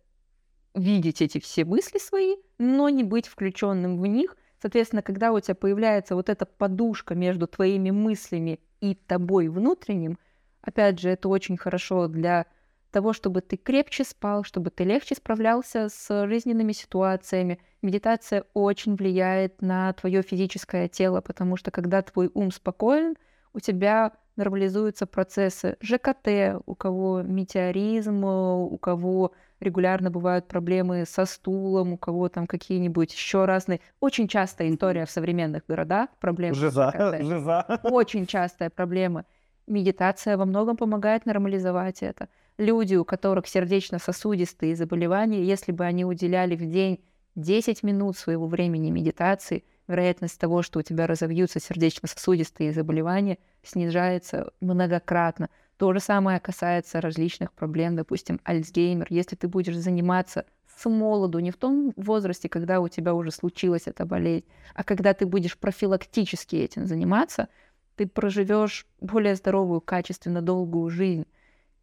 видеть 0.74 1.20
эти 1.20 1.40
все 1.40 1.64
мысли 1.64 1.98
свои, 1.98 2.36
но 2.58 2.88
не 2.88 3.04
быть 3.04 3.26
включенным 3.26 4.00
в 4.00 4.06
них. 4.06 4.36
Соответственно, 4.60 5.02
когда 5.02 5.32
у 5.32 5.40
тебя 5.40 5.54
появляется 5.54 6.14
вот 6.14 6.28
эта 6.28 6.46
подушка 6.46 7.14
между 7.14 7.46
твоими 7.46 7.90
мыслями 7.90 8.60
и 8.80 8.94
тобой 8.94 9.48
внутренним, 9.48 10.18
опять 10.62 10.98
же, 11.00 11.10
это 11.10 11.28
очень 11.28 11.56
хорошо 11.56 12.08
для 12.08 12.46
того, 12.90 13.12
чтобы 13.12 13.40
ты 13.40 13.56
крепче 13.56 14.04
спал, 14.04 14.44
чтобы 14.44 14.70
ты 14.70 14.84
легче 14.84 15.14
справлялся 15.14 15.88
с 15.88 16.26
жизненными 16.26 16.72
ситуациями. 16.72 17.58
Медитация 17.82 18.44
очень 18.54 18.96
влияет 18.96 19.60
на 19.62 19.92
твое 19.92 20.22
физическое 20.22 20.88
тело, 20.88 21.20
потому 21.20 21.56
что 21.56 21.70
когда 21.70 22.02
твой 22.02 22.30
ум 22.34 22.50
спокоен, 22.50 23.16
у 23.52 23.60
тебя 23.60 24.12
нормализуются 24.36 25.06
процессы 25.06 25.76
ЖКТ, 25.80 26.62
у 26.64 26.74
кого 26.74 27.22
метеоризм, 27.22 28.24
у 28.24 28.78
кого 28.78 29.32
регулярно 29.60 30.10
бывают 30.10 30.46
проблемы 30.46 31.04
со 31.06 31.24
стулом, 31.24 31.94
у 31.94 31.98
кого 31.98 32.28
там 32.28 32.46
какие-нибудь 32.46 33.12
еще 33.12 33.44
разные. 33.44 33.80
Очень 34.00 34.28
частая 34.28 34.70
история 34.70 35.04
в 35.04 35.10
современных 35.10 35.66
городах, 35.66 36.10
проблемы 36.20 36.54
Жиза, 36.54 37.18
жиза. 37.20 37.80
Очень 37.82 38.26
частая 38.26 38.70
проблема. 38.70 39.24
Медитация 39.66 40.36
во 40.36 40.46
многом 40.46 40.76
помогает 40.76 41.26
нормализовать 41.26 42.02
это 42.02 42.28
люди, 42.58 42.96
у 42.96 43.04
которых 43.04 43.46
сердечно-сосудистые 43.46 44.76
заболевания, 44.76 45.44
если 45.44 45.72
бы 45.72 45.84
они 45.84 46.04
уделяли 46.04 46.56
в 46.56 46.68
день 46.68 47.00
10 47.36 47.82
минут 47.84 48.18
своего 48.18 48.46
времени 48.46 48.90
медитации, 48.90 49.64
вероятность 49.86 50.38
того, 50.38 50.62
что 50.62 50.80
у 50.80 50.82
тебя 50.82 51.06
разовьются 51.06 51.60
сердечно-сосудистые 51.60 52.72
заболевания, 52.72 53.38
снижается 53.62 54.52
многократно. 54.60 55.48
То 55.76 55.92
же 55.92 56.00
самое 56.00 56.40
касается 56.40 57.00
различных 57.00 57.52
проблем, 57.52 57.94
допустим, 57.94 58.40
Альцгеймер. 58.44 59.06
Если 59.08 59.36
ты 59.36 59.46
будешь 59.46 59.76
заниматься 59.76 60.44
с 60.66 60.88
молоду, 60.88 61.38
не 61.38 61.52
в 61.52 61.56
том 61.56 61.92
возрасте, 61.96 62.48
когда 62.48 62.80
у 62.80 62.88
тебя 62.88 63.14
уже 63.14 63.30
случилась 63.30 63.86
эта 63.86 64.04
болезнь, 64.04 64.44
а 64.74 64.82
когда 64.82 65.14
ты 65.14 65.24
будешь 65.24 65.56
профилактически 65.56 66.56
этим 66.56 66.86
заниматься, 66.86 67.48
ты 67.94 68.06
проживешь 68.06 68.86
более 69.00 69.36
здоровую, 69.36 69.80
качественно 69.80 70.42
долгую 70.42 70.90
жизнь 70.90 71.26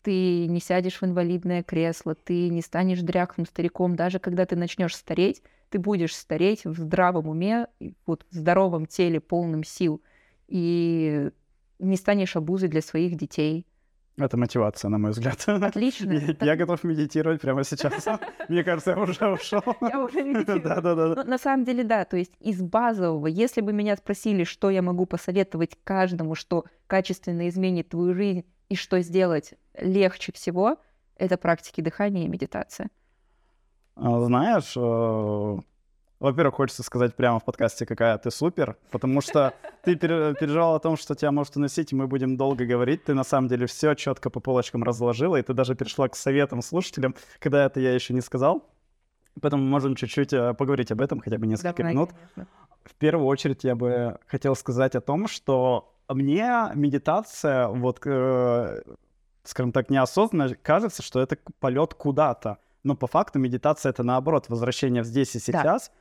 ты 0.06 0.46
не 0.46 0.60
сядешь 0.60 1.02
в 1.02 1.04
инвалидное 1.04 1.64
кресло, 1.64 2.14
ты 2.14 2.50
не 2.50 2.62
станешь 2.62 3.02
дряхлым 3.02 3.48
стариком. 3.48 3.96
Даже 3.96 4.20
когда 4.20 4.46
ты 4.46 4.56
начнешь 4.56 4.96
стареть, 4.96 5.42
ты 5.70 5.80
будешь 5.80 6.16
стареть 6.16 6.64
в 6.64 6.80
здравом 6.80 7.28
уме, 7.28 7.66
вот, 8.06 8.24
в 8.30 8.36
здоровом 8.36 8.86
теле, 8.86 9.20
полным 9.20 9.64
сил. 9.64 10.04
И 10.48 11.32
не 11.80 11.98
станешь 11.98 12.36
обузой 12.36 12.70
для 12.70 12.82
своих 12.84 13.16
детей. 13.18 13.66
Это 14.18 14.38
мотивация, 14.38 14.90
на 14.90 15.00
мой 15.00 15.10
взгляд. 15.10 15.44
Отлично. 15.48 16.14
Я, 16.14 16.36
я 16.40 16.56
готов 16.56 16.84
медитировать 16.84 17.42
прямо 17.42 17.64
сейчас. 17.64 18.06
Мне 18.48 18.64
кажется, 18.64 18.92
я 18.92 19.00
уже 19.00 19.28
ушел. 19.28 19.64
Я 19.82 20.00
уже 20.00 20.24
медитирую. 20.24 20.62
Да, 20.62 20.82
да, 20.82 21.16
да. 21.16 21.24
На 21.24 21.40
самом 21.40 21.66
деле, 21.66 21.84
да. 21.84 22.06
То 22.06 22.16
есть 22.16 22.34
из 22.40 22.62
базового, 22.62 23.26
если 23.26 23.62
бы 23.62 23.74
меня 23.74 23.98
спросили, 23.98 24.44
что 24.44 24.70
я 24.70 24.84
могу 24.84 25.08
посоветовать 25.08 25.76
каждому, 25.84 26.36
что 26.36 26.66
качественно 26.86 27.50
изменит 27.50 27.90
твою 27.90 28.14
жизнь, 28.14 28.46
и 28.70 28.76
что 28.76 29.00
сделать 29.02 29.54
легче 29.78 30.32
всего, 30.32 30.78
это 31.18 31.38
практики 31.38 31.82
дыхания 31.82 32.26
и 32.26 32.28
медитация. 32.28 32.90
А, 33.96 34.20
знаешь, 34.22 34.74
э, 34.76 35.60
во-первых, 36.20 36.56
хочется 36.56 36.84
сказать 36.84 37.16
прямо 37.16 37.40
в 37.40 37.46
подкасте, 37.46 37.86
какая 37.86 38.18
ты 38.18 38.32
супер, 38.32 38.78
потому 38.92 39.22
что 39.22 39.54
ты 39.84 39.96
переживал 39.96 40.76
о 40.76 40.80
том, 40.80 40.98
что 40.98 41.16
тебя 41.16 41.32
может 41.32 41.56
уносить, 41.56 41.92
и 41.92 41.96
мы 41.96 42.08
будем 42.08 42.38
долго 42.38 42.66
говорить. 42.66 43.04
Ты 43.04 43.14
на 43.14 43.24
самом 43.24 43.48
деле 43.48 43.68
все 43.68 43.94
четко 43.96 44.30
по 44.30 44.40
полочкам 44.40 44.84
разложила, 44.84 45.36
и 45.36 45.42
ты 45.42 45.54
даже 45.54 45.76
перешла 45.76 46.10
к 46.10 46.16
советам 46.16 46.62
слушателям, 46.62 47.16
когда 47.40 47.66
это 47.66 47.80
я 47.80 47.94
еще 47.94 48.14
не 48.14 48.22
сказал. 48.22 48.64
Поэтому 49.42 49.64
мы 49.64 49.70
можем 49.70 49.96
чуть-чуть 49.96 50.34
э, 50.34 50.54
поговорить 50.54 50.92
об 50.92 51.02
этом, 51.02 51.20
хотя 51.20 51.38
бы 51.38 51.46
несколько 51.48 51.78
Давай, 51.78 51.94
минут. 51.94 52.12
конечно. 52.12 52.48
В 52.86 52.96
первую 52.96 53.28
очередь 53.28 53.64
я 53.64 53.76
бы 53.76 54.18
хотел 54.28 54.56
сказать 54.56 54.96
о 54.96 55.02
том, 55.02 55.28
что 55.28 55.95
мне 56.10 56.72
медитация, 56.76 57.68
вот, 57.68 58.00
э, 58.06 58.82
скажем 59.44 59.72
так, 59.72 59.90
неосознанно 59.90 60.56
кажется, 60.56 61.02
что 61.02 61.20
это 61.20 61.38
полет 61.60 61.94
куда-то. 61.94 62.58
Но 62.84 62.96
по 62.96 63.08
факту 63.08 63.40
медитация 63.40 63.90
это 63.90 64.04
наоборот, 64.04 64.50
возвращение 64.50 65.04
в 65.04 65.06
здесь 65.06 65.36
и 65.36 65.40
сейчас. 65.40 65.92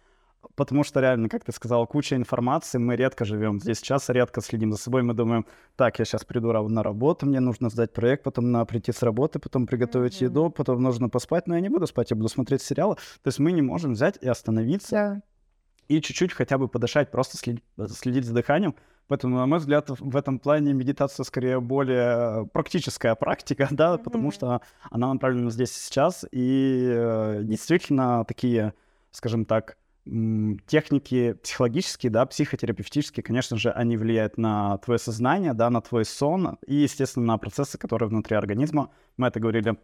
потому 0.57 0.85
что 0.85 1.01
реально, 1.01 1.29
как 1.29 1.45
ты 1.45 1.53
сказал, 1.53 1.87
куча 1.87 2.17
информации, 2.17 2.79
мы 2.79 2.97
редко 2.97 3.25
живем 3.25 3.61
здесь 3.61 3.79
сейчас, 3.79 4.09
редко 4.11 4.41
следим 4.41 4.73
за 4.73 4.79
собой, 4.79 5.03
мы 5.03 5.15
думаем, 5.15 5.47
так, 5.77 5.99
я 5.99 6.05
сейчас 6.05 6.25
приду 6.25 6.53
на 6.53 6.83
работу, 6.83 7.27
мне 7.27 7.41
нужно 7.41 7.71
сдать 7.71 7.93
проект, 7.93 8.23
потом 8.25 8.53
на 8.53 8.65
прийти 8.65 8.93
с 8.93 9.03
работы, 9.03 9.39
потом 9.39 9.67
приготовить 9.67 10.21
mm-hmm. 10.21 10.25
еду, 10.25 10.51
потом 10.51 10.83
нужно 10.83 11.09
поспать, 11.09 11.47
но 11.47 11.55
я 11.55 11.61
не 11.61 11.69
буду 11.69 11.87
спать, 11.87 12.11
я 12.11 12.17
буду 12.17 12.29
смотреть 12.29 12.63
сериалы. 12.63 12.97
То 12.97 13.29
есть 13.29 13.39
мы 13.39 13.53
не 13.53 13.63
можем 13.63 13.93
взять 13.93 14.19
и 14.21 14.29
остановиться 14.29 14.91
да. 14.91 15.23
И 15.89 16.01
чуть-чуть 16.01 16.33
хотя 16.33 16.59
бы 16.59 16.69
подышать, 16.69 17.11
просто 17.11 17.37
следить, 17.37 17.63
следить 17.91 18.25
за 18.25 18.35
дыханием. 18.35 18.75
Поэтому, 19.07 19.37
на 19.37 19.47
мой 19.47 19.59
взгляд, 19.59 19.91
в 19.91 20.17
этом 20.17 20.39
плане 20.39 20.73
медитация 20.73 21.25
скорее 21.25 21.61
более 21.61 22.47
практическая 22.53 23.15
практика, 23.15 23.69
да, 23.73 23.95
mm-hmm. 23.95 24.03
потому 24.03 24.31
что 24.31 24.63
она 24.91 25.13
направлена 25.13 25.51
здесь 25.51 25.77
и 25.77 25.81
сейчас, 25.81 26.25
и 26.31 26.91
э, 26.91 27.41
действительно 27.43 28.25
такие, 28.25 28.73
скажем 29.11 29.45
так, 29.45 29.77
техники 30.67 31.33
психологические, 31.43 32.11
да, 32.11 32.27
психотерапевтические, 32.27 33.25
конечно 33.25 33.57
же, 33.57 33.71
они 33.71 33.97
влияют 33.97 34.37
на 34.37 34.77
твое 34.79 34.99
сознание, 34.99 35.55
да, 35.55 35.71
на 35.71 35.81
твой 35.81 36.05
сон 36.05 36.59
и, 36.67 36.75
естественно, 36.75 37.27
на 37.27 37.39
процессы, 37.39 37.79
которые 37.79 38.11
внутри 38.11 38.37
организма. 38.37 38.91
Мы 39.17 39.29
это 39.29 39.41
говорили 39.41 39.79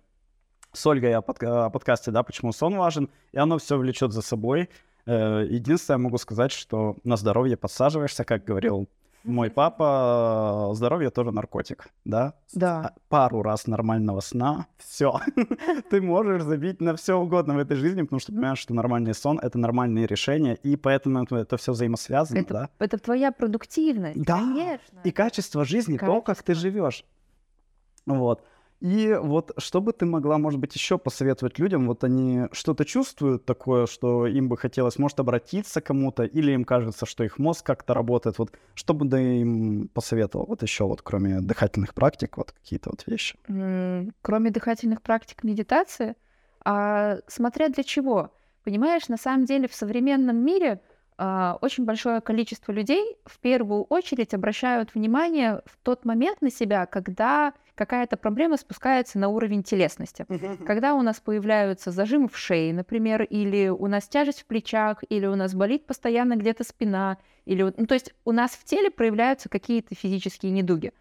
с 0.72 0.86
Ольгой 0.86 1.14
о, 1.14 1.22
под, 1.22 1.42
о 1.42 1.70
подкасте, 1.70 2.10
да, 2.10 2.22
почему 2.22 2.52
сон 2.52 2.76
важен, 2.76 3.08
и 3.32 3.38
оно 3.38 3.58
все 3.58 3.78
влечет 3.78 4.12
за 4.12 4.20
собой. 4.20 4.68
Э, 5.06 5.46
единственное, 5.48 5.98
могу 5.98 6.18
сказать, 6.18 6.52
что 6.52 6.96
на 7.04 7.16
здоровье 7.16 7.56
подсаживаешься, 7.56 8.24
как 8.24 8.44
говорил 8.44 8.88
мой 9.24 9.50
папа, 9.50 10.70
здоровье 10.74 11.10
тоже 11.10 11.30
наркотик, 11.30 11.88
да? 12.04 12.34
Да. 12.54 12.80
А, 12.80 12.92
пару 13.08 13.42
раз 13.42 13.66
нормального 13.66 14.20
сна, 14.20 14.66
все. 14.78 15.20
Ты 15.90 16.00
можешь 16.00 16.42
забить 16.42 16.80
на 16.80 16.96
все 16.96 17.16
угодно 17.18 17.54
в 17.54 17.58
этой 17.58 17.76
жизни, 17.76 18.02
потому 18.02 18.20
что 18.20 18.32
понимаешь, 18.32 18.58
что 18.58 18.74
нормальный 18.74 19.14
сон— 19.14 19.38
это 19.42 19.58
нормальные 19.58 20.06
решения, 20.06 20.54
и 20.54 20.76
поэтому 20.76 21.24
это 21.24 21.56
все 21.56 21.72
взаимосвязано, 21.72 22.38
это, 22.38 22.54
да? 22.54 22.68
Это 22.78 22.98
твоя 22.98 23.30
продуктивность, 23.30 24.22
да. 24.22 24.38
конечно. 24.38 25.00
И 25.04 25.10
качество 25.10 25.64
жизни, 25.64 25.96
качество. 25.96 26.16
то, 26.16 26.22
как 26.22 26.42
ты 26.42 26.54
живешь. 26.54 27.04
Вот. 28.06 28.42
И 28.80 29.14
вот 29.20 29.52
что 29.58 29.82
бы 29.82 29.92
ты 29.92 30.06
могла, 30.06 30.38
может 30.38 30.58
быть, 30.58 30.74
еще 30.74 30.96
посоветовать 30.96 31.58
людям? 31.58 31.86
Вот 31.86 32.02
они 32.02 32.44
что-то 32.52 32.86
чувствуют 32.86 33.44
такое, 33.44 33.86
что 33.86 34.26
им 34.26 34.48
бы 34.48 34.56
хотелось, 34.56 34.98
может, 34.98 35.20
обратиться 35.20 35.82
к 35.82 35.84
кому-то, 35.84 36.24
или 36.24 36.52
им 36.52 36.64
кажется, 36.64 37.04
что 37.04 37.22
их 37.22 37.38
мозг 37.38 37.66
как-то 37.66 37.92
работает. 37.92 38.38
Вот 38.38 38.52
что 38.74 38.94
бы 38.94 39.08
ты 39.08 39.40
им 39.40 39.88
посоветовал? 39.88 40.46
Вот 40.46 40.62
еще 40.62 40.84
вот, 40.84 41.02
кроме 41.02 41.40
дыхательных 41.40 41.94
практик, 41.94 42.38
вот 42.38 42.52
какие-то 42.52 42.90
вот 42.90 43.06
вещи. 43.06 43.36
Кроме 44.22 44.50
дыхательных 44.50 45.02
практик 45.02 45.44
медитации, 45.44 46.14
а 46.64 47.18
смотря 47.26 47.68
для 47.68 47.84
чего. 47.84 48.30
Понимаешь, 48.64 49.08
на 49.08 49.18
самом 49.18 49.44
деле 49.44 49.68
в 49.68 49.74
современном 49.74 50.36
мире 50.36 50.80
очень 51.60 51.84
большое 51.84 52.20
количество 52.20 52.72
людей 52.72 53.16
в 53.26 53.38
первую 53.40 53.84
очередь 53.84 54.32
обращают 54.32 54.94
внимание 54.94 55.60
в 55.66 55.76
тот 55.82 56.04
момент 56.04 56.40
на 56.40 56.50
себя, 56.50 56.86
когда 56.86 57.52
какая-то 57.74 58.16
проблема 58.16 58.56
спускается 58.56 59.18
на 59.18 59.28
уровень 59.28 59.62
телесности. 59.62 60.26
Когда 60.66 60.94
у 60.94 61.02
нас 61.02 61.20
появляются 61.20 61.90
зажимы 61.90 62.28
в 62.28 62.36
шее, 62.36 62.72
например, 62.72 63.22
или 63.22 63.68
у 63.68 63.86
нас 63.86 64.08
тяжесть 64.08 64.42
в 64.42 64.46
плечах, 64.46 65.02
или 65.08 65.26
у 65.26 65.34
нас 65.34 65.54
болит 65.54 65.86
постоянно 65.86 66.36
где-то 66.36 66.64
спина, 66.64 67.18
или 67.44 67.62
ну, 67.62 67.86
то 67.86 67.94
есть 67.94 68.14
у 68.24 68.32
нас 68.32 68.52
в 68.52 68.64
теле 68.64 68.90
проявляются 68.90 69.48
какие-то 69.48 69.94
физические 69.94 70.52
недуги. 70.52 70.92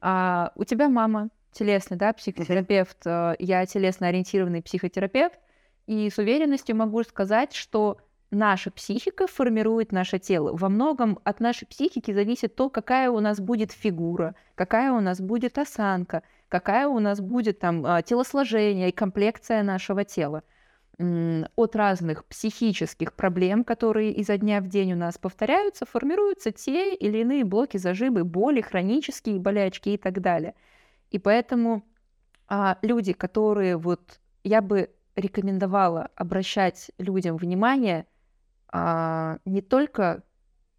А 0.00 0.52
у 0.54 0.64
тебя 0.64 0.88
мама 0.88 1.28
телесный, 1.52 1.96
да, 1.96 2.12
психотерапевт, 2.12 2.98
э, 3.04 3.34
я 3.38 3.66
телесно 3.66 4.08
ориентированный 4.08 4.62
психотерапевт, 4.62 5.38
и 5.86 6.10
с 6.10 6.18
уверенностью 6.18 6.76
могу 6.76 7.02
сказать, 7.02 7.54
что 7.54 7.98
наша 8.30 8.70
психика 8.70 9.26
формирует 9.26 9.92
наше 9.92 10.18
тело. 10.18 10.54
Во 10.56 10.68
многом 10.68 11.18
от 11.24 11.40
нашей 11.40 11.66
психики 11.66 12.12
зависит 12.12 12.54
то, 12.54 12.68
какая 12.68 13.10
у 13.10 13.20
нас 13.20 13.40
будет 13.40 13.72
фигура, 13.72 14.34
какая 14.54 14.92
у 14.92 15.00
нас 15.00 15.20
будет 15.20 15.58
осанка, 15.58 16.22
какая 16.48 16.88
у 16.88 16.98
нас 16.98 17.20
будет 17.20 17.58
там 17.58 17.84
а, 17.86 18.02
телосложение 18.02 18.90
и 18.90 18.92
комплекция 18.92 19.62
нашего 19.62 20.04
тела. 20.04 20.42
От 21.54 21.76
разных 21.76 22.24
психических 22.24 23.12
проблем, 23.12 23.62
которые 23.62 24.12
изо 24.14 24.36
дня 24.36 24.60
в 24.60 24.66
день 24.66 24.94
у 24.94 24.96
нас 24.96 25.16
повторяются, 25.16 25.86
формируются 25.86 26.50
те 26.50 26.92
или 26.92 27.18
иные 27.18 27.44
блоки 27.44 27.76
зажимы, 27.76 28.24
боли, 28.24 28.60
хронические 28.60 29.38
болячки 29.38 29.90
и 29.90 29.96
так 29.96 30.20
далее. 30.20 30.54
И 31.12 31.20
поэтому 31.20 31.84
а, 32.48 32.78
люди, 32.82 33.12
которые 33.12 33.76
вот 33.76 34.18
я 34.42 34.60
бы 34.60 34.90
рекомендовала 35.14 36.10
обращать 36.16 36.90
людям 36.98 37.36
внимание– 37.36 38.06
а, 38.72 39.38
не 39.44 39.60
только 39.60 40.22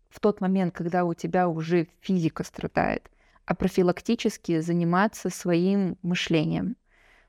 в 0.09 0.19
тот 0.19 0.41
момент, 0.41 0.73
когда 0.73 1.05
у 1.05 1.13
тебя 1.13 1.47
уже 1.47 1.87
физика 2.01 2.43
страдает, 2.43 3.09
а 3.45 3.55
профилактически 3.55 4.59
заниматься 4.59 5.29
своим 5.29 5.97
мышлением. 6.01 6.75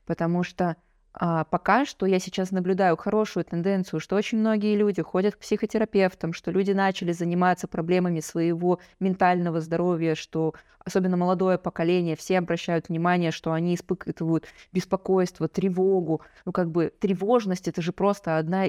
Потому 0.05 0.43
что 0.43 0.75
а, 1.13 1.43
пока 1.43 1.85
что 1.85 2.05
я 2.05 2.19
сейчас 2.19 2.51
наблюдаю 2.51 2.95
хорошую 2.95 3.43
тенденцию, 3.43 3.99
что 3.99 4.15
очень 4.15 4.37
многие 4.37 4.75
люди 4.75 5.01
ходят 5.01 5.35
к 5.35 5.39
психотерапевтам, 5.39 6.33
что 6.33 6.51
люди 6.51 6.71
начали 6.71 7.11
заниматься 7.11 7.67
проблемами 7.67 8.21
своего 8.21 8.79
ментального 8.99 9.59
здоровья, 9.59 10.15
что 10.15 10.53
особенно 10.79 11.17
молодое 11.17 11.57
поколение, 11.57 12.15
все 12.15 12.37
обращают 12.37 12.89
внимание, 12.89 13.31
что 13.31 13.51
они 13.51 13.75
испытывают 13.75 14.45
беспокойство, 14.71 15.47
тревогу. 15.47 16.21
Ну, 16.45 16.51
как 16.51 16.71
бы 16.71 16.93
тревожность 16.99 17.67
это 17.67 17.81
же 17.81 17.91
просто 17.91 18.37
одна 18.37 18.65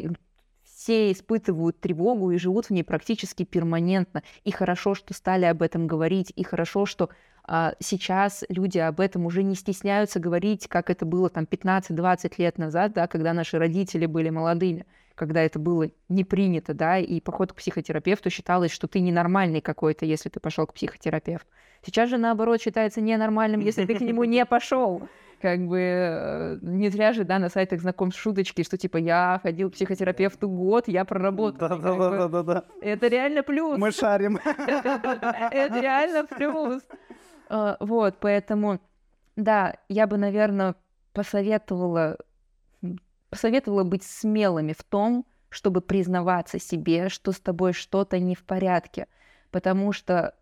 все 0.82 1.12
испытывают 1.12 1.78
тревогу 1.78 2.32
и 2.32 2.38
живут 2.38 2.66
в 2.66 2.70
ней 2.70 2.82
практически 2.82 3.44
перманентно. 3.44 4.24
И 4.42 4.50
хорошо, 4.50 4.96
что 4.96 5.14
стали 5.14 5.44
об 5.44 5.62
этом 5.62 5.86
говорить, 5.86 6.32
и 6.34 6.42
хорошо, 6.42 6.86
что 6.86 7.08
а, 7.44 7.74
сейчас 7.78 8.42
люди 8.48 8.78
об 8.78 8.98
этом 8.98 9.24
уже 9.26 9.44
не 9.44 9.54
стесняются 9.54 10.18
говорить, 10.18 10.66
как 10.66 10.90
это 10.90 11.06
было 11.06 11.28
там 11.28 11.44
15-20 11.44 12.32
лет 12.38 12.58
назад, 12.58 12.94
да, 12.94 13.06
когда 13.06 13.32
наши 13.32 13.58
родители 13.58 14.06
были 14.06 14.30
молодыми, 14.30 14.84
когда 15.14 15.42
это 15.42 15.60
было 15.60 15.88
не 16.08 16.24
принято, 16.24 16.74
да, 16.74 16.98
и 16.98 17.20
поход 17.20 17.52
к 17.52 17.56
психотерапевту 17.56 18.30
считалось, 18.30 18.72
что 18.72 18.88
ты 18.88 18.98
ненормальный 18.98 19.60
какой-то, 19.60 20.04
если 20.04 20.30
ты 20.30 20.40
пошел 20.40 20.66
к 20.66 20.74
психотерапевту. 20.74 21.46
Сейчас 21.86 22.10
же 22.10 22.18
наоборот 22.18 22.60
считается 22.60 23.00
ненормальным, 23.00 23.60
если 23.60 23.86
ты 23.86 23.94
к 23.94 24.00
нему 24.00 24.24
не 24.24 24.44
пошел 24.46 25.08
как 25.42 25.66
бы 25.66 25.78
э, 25.80 26.58
не 26.62 26.88
зря 26.88 27.12
же, 27.12 27.24
да, 27.24 27.40
на 27.40 27.48
сайтах 27.48 27.80
знакомств 27.80 28.20
шуточки, 28.20 28.62
что 28.62 28.78
типа 28.78 28.96
я 28.96 29.40
ходил 29.42 29.70
к 29.70 29.74
психотерапевту 29.74 30.48
год, 30.48 30.86
я 30.86 31.04
проработал. 31.04 31.68
Да-да-да-да-да. 31.68 32.64
Это 32.80 33.08
реально 33.08 33.42
плюс. 33.42 33.76
Мы 33.76 33.90
шарим. 33.90 34.36
Это 34.44 35.80
реально 35.80 36.24
плюс. 36.24 36.82
А, 37.48 37.76
вот, 37.80 38.18
поэтому, 38.20 38.80
да, 39.34 39.74
я 39.88 40.06
бы, 40.06 40.16
наверное, 40.16 40.76
посоветовала, 41.12 42.18
посоветовала 43.28 43.82
быть 43.82 44.04
смелыми 44.04 44.74
в 44.78 44.84
том, 44.84 45.26
чтобы 45.48 45.80
признаваться 45.80 46.60
себе, 46.60 47.08
что 47.08 47.32
с 47.32 47.40
тобой 47.40 47.72
что-то 47.72 48.20
не 48.20 48.36
в 48.36 48.44
порядке, 48.44 49.08
потому 49.50 49.92
что 49.92 50.34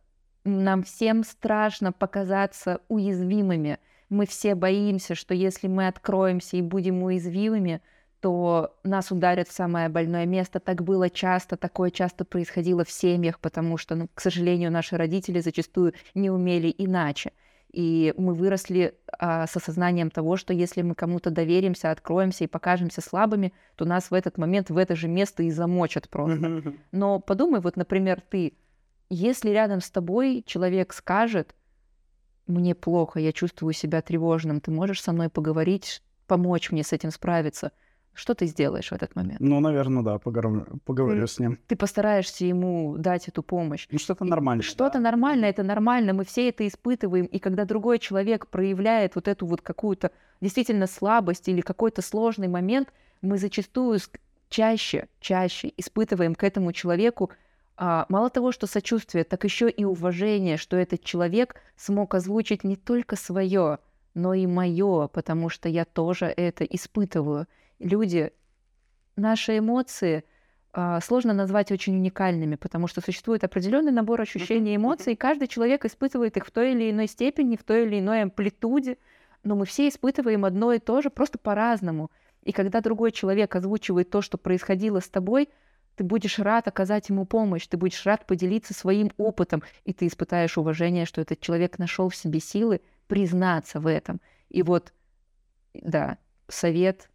нам 0.45 0.83
всем 0.83 1.25
страшно 1.25 1.91
показаться 1.91 2.81
уязвимыми, 2.89 3.79
мы 4.11 4.27
все 4.27 4.55
боимся, 4.55 5.15
что 5.15 5.33
если 5.33 5.69
мы 5.69 5.87
откроемся 5.87 6.57
и 6.57 6.63
будем 6.63 7.03
уязвимыми, 7.03 7.81
то 8.21 8.77
нас 8.85 9.11
ударят 9.11 9.49
в 9.49 9.53
самое 9.53 9.89
больное 9.89 10.27
место. 10.27 10.61
Так 10.61 10.83
было 10.83 11.09
часто, 11.09 11.57
такое 11.57 11.91
часто 11.91 12.25
происходило 12.25 12.85
в 12.85 12.91
семьях, 12.91 13.41
потому 13.41 13.79
что, 13.79 13.95
ну, 13.95 14.09
к 14.13 14.21
сожалению, 14.21 14.71
наши 14.71 14.97
родители 14.97 15.41
зачастую 15.41 15.95
не 16.15 16.29
умели 16.29 16.75
иначе. 16.77 17.33
И 17.73 18.13
мы 18.19 18.35
выросли 18.35 18.95
а, 19.17 19.47
с 19.47 19.57
осознанием 19.57 20.11
того, 20.11 20.37
что 20.37 20.53
если 20.53 20.83
мы 20.83 20.97
кому-то 20.97 21.31
доверимся, 21.31 21.93
откроемся 21.93 22.45
и 22.45 22.49
покажемся 22.49 23.01
слабыми, 23.01 23.53
то 23.77 23.85
нас 23.85 24.11
в 24.11 24.15
этот 24.15 24.39
момент 24.39 24.71
в 24.71 24.77
это 24.77 24.97
же 24.97 25.07
место 25.07 25.45
и 25.45 25.51
замочат 25.51 26.09
просто. 26.09 26.75
Но 26.91 27.21
подумай, 27.21 27.61
вот, 27.61 27.77
например, 27.77 28.21
ты, 28.21 28.55
если 29.09 29.51
рядом 29.51 29.81
с 29.81 29.91
тобой 29.91 30.43
человек 30.47 30.93
скажет, 30.93 31.55
мне 32.51 32.75
плохо, 32.75 33.21
я 33.21 33.33
чувствую 33.33 33.73
себя 33.73 34.03
тревожным, 34.03 34.61
ты 34.61 34.71
можешь 34.71 35.03
со 35.03 35.13
мной 35.13 35.29
поговорить, 35.29 36.03
помочь 36.27 36.71
мне 36.71 36.85
с 36.85 36.93
этим 36.93 37.11
справиться? 37.11 37.73
Что 38.13 38.35
ты 38.35 38.47
сделаешь 38.47 38.91
в 38.91 38.93
этот 38.93 39.15
момент? 39.15 39.41
Ну, 39.41 39.61
наверное, 39.61 40.03
да, 40.03 40.19
поговорю, 40.19 40.67
поговорю 40.85 41.27
ты, 41.27 41.33
с 41.33 41.39
ним. 41.39 41.59
Ты 41.69 41.77
постараешься 41.77 42.45
ему 42.45 42.97
дать 42.99 43.29
эту 43.29 43.43
помощь. 43.43 43.87
Ну, 43.91 43.99
что-то 43.99 44.25
нормально. 44.25 44.63
Что-то 44.63 44.99
да. 44.99 45.05
нормально, 45.05 45.47
это 45.47 45.63
нормально, 45.63 46.13
мы 46.13 46.25
все 46.25 46.49
это 46.49 46.67
испытываем. 46.67 47.27
И 47.27 47.39
когда 47.39 47.65
другой 47.65 47.99
человек 47.99 48.49
проявляет 48.49 49.15
вот 49.15 49.29
эту 49.29 49.47
вот 49.47 49.63
какую-то 49.63 50.11
действительно 50.41 50.87
слабость 50.87 51.49
или 51.49 51.61
какой-то 51.61 52.03
сложный 52.03 52.49
момент, 52.49 52.93
мы 53.23 53.39
зачастую 53.39 53.99
чаще, 54.49 55.09
чаще 55.21 55.73
испытываем 55.77 56.35
к 56.35 56.45
этому 56.45 56.73
человеку 56.73 57.31
а, 57.83 58.05
мало 58.11 58.29
того, 58.29 58.53
что 58.53 58.67
сочувствие, 58.67 59.25
так 59.25 59.43
еще 59.45 59.71
и 59.71 59.85
уважение, 59.85 60.59
что 60.59 60.77
этот 60.77 61.03
человек 61.03 61.57
смог 61.77 62.15
озвучить 62.15 62.63
не 62.63 62.77
только 62.77 63.17
свое, 63.17 63.79
но 64.13 64.35
и 64.35 64.47
мое, 64.47 65.09
потому 65.09 65.49
что 65.49 65.67
я 65.71 65.87
тоже 65.87 66.27
это 66.27 66.63
испытываю. 66.65 67.47
Люди, 67.79 68.35
наши 69.17 69.57
эмоции, 69.57 70.25
а, 70.75 71.01
сложно 71.01 71.33
назвать 71.33 71.73
очень 71.73 71.97
уникальными, 71.97 72.57
потому 72.57 72.87
что 72.87 73.01
существует 73.01 73.45
определенный 73.45 73.93
набор 73.93 74.21
ощущений 74.21 74.75
и 74.75 74.77
эмоций, 74.77 75.15
и 75.15 75.17
каждый 75.17 75.49
человек 75.49 75.87
испытывает 75.87 76.37
их 76.37 76.45
в 76.45 76.51
той 76.51 76.73
или 76.73 76.91
иной 76.91 77.07
степени, 77.07 77.57
в 77.57 77.65
той 77.65 77.87
или 77.87 77.99
иной 77.99 78.25
амплитуде, 78.25 78.99
но 79.43 79.57
мы 79.57 79.65
все 79.65 79.89
испытываем 79.89 80.45
одно 80.45 80.75
и 80.75 80.81
то 80.81 81.01
же, 81.01 81.09
просто 81.09 81.39
по-разному. 81.39 82.11
И 82.43 82.53
когда 82.53 82.83
другой 82.83 83.11
человек 83.11 83.57
озвучивает 83.57 84.11
то, 84.11 84.21
что 84.21 84.37
происходило 84.37 85.01
с 85.01 85.09
тобой, 85.09 85.49
ты 86.01 86.05
будешь 86.05 86.39
рад 86.39 86.67
оказать 86.67 87.11
ему 87.11 87.27
помощь, 87.27 87.67
ты 87.67 87.77
будешь 87.77 88.07
рад 88.07 88.27
поделиться 88.27 88.73
своим 88.73 89.11
опытом, 89.19 89.63
и 89.85 89.93
ты 89.93 90.07
испытаешь 90.07 90.57
уважение, 90.57 91.05
что 91.05 91.21
этот 91.21 91.41
человек 91.41 91.79
нашел 91.79 92.09
в 92.09 92.17
себе 92.17 92.41
силы 92.41 92.81
признаться 93.07 93.81
в 93.81 93.87
этом. 93.87 94.19
И 94.49 94.63
вот, 94.63 94.95
да, 95.75 96.17
совет 96.49 97.11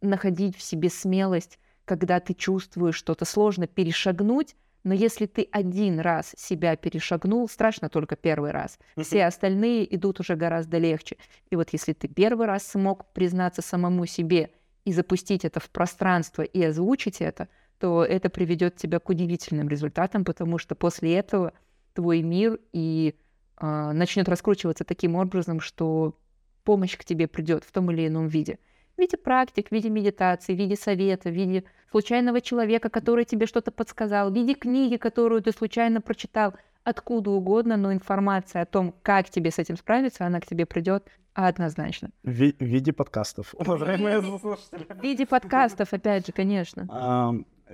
находить 0.00 0.56
в 0.56 0.62
себе 0.62 0.90
смелость 0.90 1.58
когда 1.84 2.20
ты 2.20 2.34
чувствуешь 2.34 2.94
что-то 2.94 3.24
сложно 3.24 3.66
перешагнуть, 3.66 4.54
но 4.84 4.94
если 4.94 5.26
ты 5.26 5.48
один 5.50 5.98
раз 5.98 6.34
себя 6.38 6.76
перешагнул, 6.76 7.48
страшно 7.48 7.88
только 7.88 8.14
первый 8.14 8.52
раз. 8.52 8.78
Все 8.96 9.24
остальные 9.24 9.92
идут 9.96 10.20
уже 10.20 10.36
гораздо 10.36 10.78
легче. 10.78 11.16
И 11.50 11.56
вот 11.56 11.70
если 11.72 11.94
ты 11.94 12.06
первый 12.06 12.46
раз 12.46 12.64
смог 12.64 13.12
признаться 13.12 13.60
самому 13.60 14.06
себе 14.06 14.50
и 14.84 14.92
запустить 14.92 15.44
это 15.44 15.60
в 15.60 15.68
пространство 15.70 16.42
и 16.42 16.62
озвучить 16.62 17.20
это, 17.20 17.48
то 17.78 18.04
это 18.04 18.30
приведет 18.30 18.76
тебя 18.76 18.98
к 18.98 19.08
удивительным 19.08 19.68
результатам, 19.68 20.24
потому 20.24 20.58
что 20.58 20.74
после 20.74 21.14
этого 21.14 21.52
твой 21.92 22.22
мир 22.22 22.58
и 22.72 23.14
э, 23.60 23.92
начнет 23.92 24.28
раскручиваться 24.28 24.84
таким 24.84 25.16
образом, 25.16 25.60
что 25.60 26.18
помощь 26.64 26.96
к 26.96 27.04
тебе 27.04 27.28
придет 27.28 27.64
в 27.64 27.72
том 27.72 27.90
или 27.90 28.06
ином 28.08 28.28
виде 28.28 28.58
в 28.96 29.00
виде 29.00 29.16
практик, 29.16 29.68
в 29.68 29.72
виде 29.72 29.90
медитации, 29.90 30.54
в 30.54 30.58
виде 30.58 30.76
совета, 30.76 31.30
в 31.30 31.32
виде 31.32 31.64
случайного 31.90 32.40
человека, 32.40 32.88
который 32.88 33.24
тебе 33.24 33.46
что-то 33.46 33.70
подсказал, 33.70 34.30
в 34.30 34.34
виде 34.34 34.54
книги, 34.54 34.96
которую 34.96 35.42
ты 35.42 35.52
случайно 35.52 36.00
прочитал, 36.00 36.54
откуда 36.84 37.30
угодно, 37.30 37.76
но 37.76 37.92
информация 37.92 38.62
о 38.62 38.66
том, 38.66 38.94
как 39.02 39.30
тебе 39.30 39.50
с 39.50 39.58
этим 39.58 39.76
справиться, 39.76 40.26
она 40.26 40.40
к 40.40 40.46
тебе 40.46 40.66
придет 40.66 41.08
однозначно. 41.32 42.10
В, 42.22 42.30
в 42.30 42.60
виде 42.60 42.92
подкастов, 42.92 43.54
уважаемые 43.54 44.22
слушатели. 44.38 44.86
В 44.88 45.02
виде 45.02 45.26
подкастов, 45.26 45.92
опять 45.92 46.26
же, 46.26 46.32
конечно. 46.32 46.86